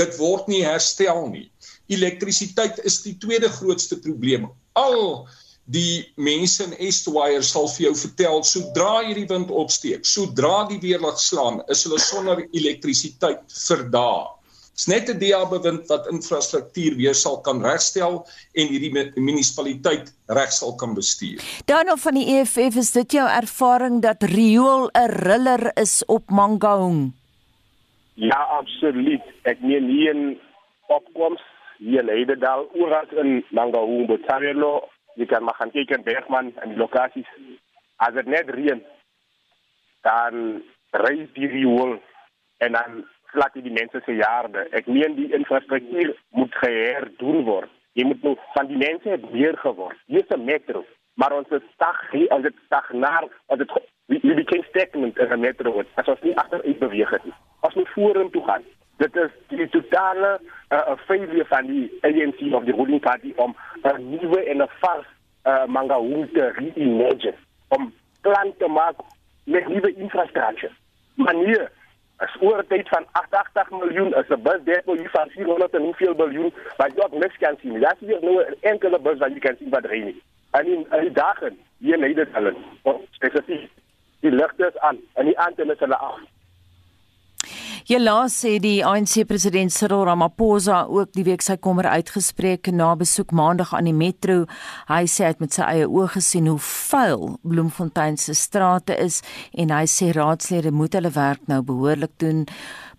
[0.00, 1.50] Dit word nie herstel nie.
[1.92, 4.48] Elektrisiteit is die tweede grootste probleem.
[4.72, 5.28] Al
[5.68, 11.20] die mense in Eastwire sal vir jou vertel sodra hierdie wind opsteek, sodra die weerlig
[11.20, 14.26] slaan, is hulle sonder elektrisiteit vir dae.
[14.78, 20.52] Dit's net 'n DA bewind wat infrastruktuur weer sal kan regstel en hierdie munisipaliteit reg
[20.54, 21.42] sal kan bestuur.
[21.66, 26.30] Dan of van die EFF is dit jou ervaring dat riool 'n riller is op
[26.30, 27.12] Mangaung?
[28.14, 29.22] Ja, absoluut.
[29.42, 30.38] Ek meen hier in
[30.86, 31.42] opkoms
[31.78, 34.80] hier lede daar oral in Mangaung, Botswana
[35.18, 37.28] jy kan maar gaan kyk in Bergman en die lokasies.
[37.98, 38.82] As dit net reën,
[40.06, 41.96] dan reis die riool
[42.64, 43.02] en dan
[43.32, 44.66] slaat die mense se jaarde.
[44.78, 47.74] Ek meen die infrastruktuur moet geherdoen word.
[47.98, 49.98] Jy moet nou van die mense het meer geword.
[50.06, 53.70] Is 'n metro, maar ons is stag hier, ons het stagnaar, ons het
[54.08, 55.82] we became stagnant in 'n metro.
[55.94, 57.34] As ons nie agter uit beweeg het nie.
[57.60, 58.64] As ons vorentoe gaan,
[58.98, 60.40] dit is die totale
[60.74, 64.70] uh, failure van die ANC of die ruling party om 'n uh, nuwe en 'n
[64.80, 65.06] vars
[65.44, 67.34] uh, Mangaung te reimagine
[67.68, 68.96] om plan te maak
[69.44, 70.72] met nuwe infrastruktuur.
[71.14, 71.70] Manier
[72.16, 76.14] as oor tyd van 88 miljoen is 'n bus daar vir van 400 en hoeveel
[76.14, 77.80] miljoen wat jy ook niks kan sien.
[77.80, 80.22] Dat is nou 'n enkele bus wat jy kan sien wat ry nie.
[80.50, 82.56] En in die dagen hier in Nederland.
[83.10, 83.70] Spesifiek
[84.20, 86.18] die ligte is aan en die antenne is hulle af.
[87.88, 93.30] Helaas sê die ANC president Cyril Ramaphosa ook die week sy kommer uitgespreek na besoek
[93.32, 94.42] maandag aan die metro.
[94.90, 99.22] Hy sê hy het met sy eie oë gesien hoe vuil Bloemfontein se strate is
[99.56, 102.44] en hy sê raadslede moet hulle werk nou behoorlik doen.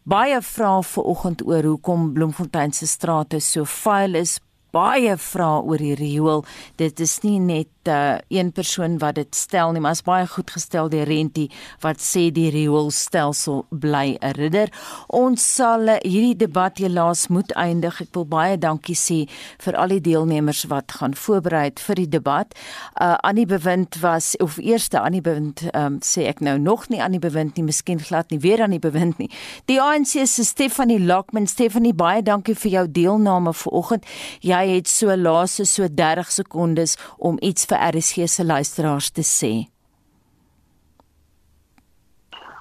[0.09, 4.39] Baie vra ver oggend oor hoekom Bloemfontein se strate so vuil is.
[4.73, 6.41] Baie vra oor die riool.
[6.81, 10.51] Dit is nie net uh, een persoon wat dit stel nie, maar is baie goed
[10.53, 11.49] gestel deur Rentie
[11.83, 14.69] wat sê die rioolstelsel bly 'n ridder.
[15.07, 18.01] Ons sal uh, hierdie debat helaas moet eindig.
[18.01, 19.25] Ek wil baie dankie sê
[19.57, 22.53] vir al die deelnemers wat gaan voorberei vir die debat.
[23.01, 27.19] Uh Annie Bewind was of eerste Annie Bewind um, sê ek nou nog nie Annie
[27.19, 29.29] Bewind nie, miskien glad nie weer Annie Bewind nie.
[29.65, 34.05] Die ANC se Stephanie Lockman, Stephanie baie dankie vir jou deelname vanoggend.
[34.45, 39.53] Jy het so laaste so 30 sekondes om iets vir RSG se luisteraars te sê?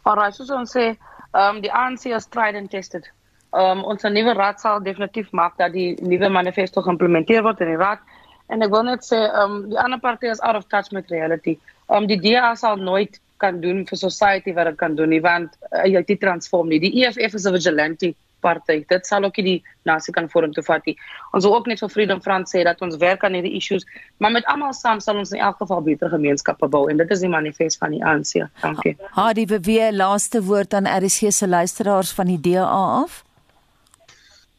[0.09, 0.91] Alraai, soos ons sê,
[1.35, 3.09] ehm um, die ANC is tried and tested.
[3.53, 7.75] Ehm um, ons nuwe raad sal definitief maak dat die nuwe manifesto geïmplementeer word in
[7.75, 8.05] die raad.
[8.49, 11.11] En ek wil net sê, ehm um, die ander partye is out of touch met
[11.13, 11.59] reality.
[11.89, 15.23] Ehm um, die DA sal nooit kan doen vir society wat dit kan doen nie
[15.23, 16.81] want uh, jy het dit transform nie.
[16.83, 18.83] Die EFF is 'n vigilante party.
[18.89, 19.59] Dit sal ook nie die
[19.89, 20.97] nasie kan vorm toe vat nie.
[21.37, 23.87] Ons wil ook net vir Freedom Front sê dat ons werk aan hierdie issues,
[24.19, 27.25] maar met almal saam sal ons in elk geval beter gemeenskappe bou en dit is
[27.25, 28.45] die manifest van die ANC.
[28.63, 28.97] Dankie.
[29.17, 32.67] Hadi beweer laaste woord aan RSG se luisteraars van die DA
[33.05, 33.23] af.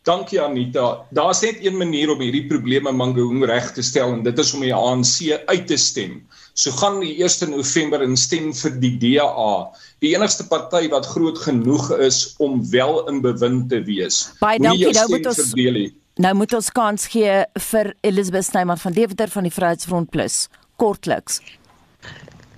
[0.09, 1.05] Dankie Anita.
[1.13, 4.63] Daar's net een manier om hierdie probleme Mangaung reg te stel en dit is om
[4.65, 6.15] die ANC uit te stem.
[6.57, 9.69] So gaan die 1 November in stem vir die DA,
[10.01, 14.25] die enigste party wat groot genoeg is om wel in bewind te wees.
[14.41, 14.89] Baie dankie.
[14.97, 15.53] Nou moet ons
[16.19, 17.35] Nou moet ons kans gee
[17.69, 20.47] vir Elizabeth Snyman van Deventer van die Vryheidsfront Plus.
[20.81, 21.37] Kortliks.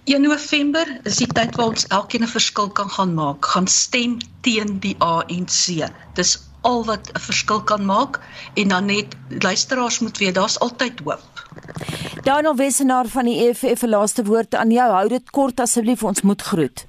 [0.10, 3.46] 1 November is die tyd waar ons elkeen 'n verskil kan gaan maak.
[3.46, 5.86] Gaan stem teen die ANC.
[6.16, 8.20] Dis al wat 'n verskil kan maak
[8.54, 11.32] en dan net luisteraars moet weet daar's altyd hoop.
[12.24, 14.92] Daniel Wessenaar van die EFF laaste woord aan jou.
[14.92, 16.86] Hou dit kort asseblief, ons moet groet.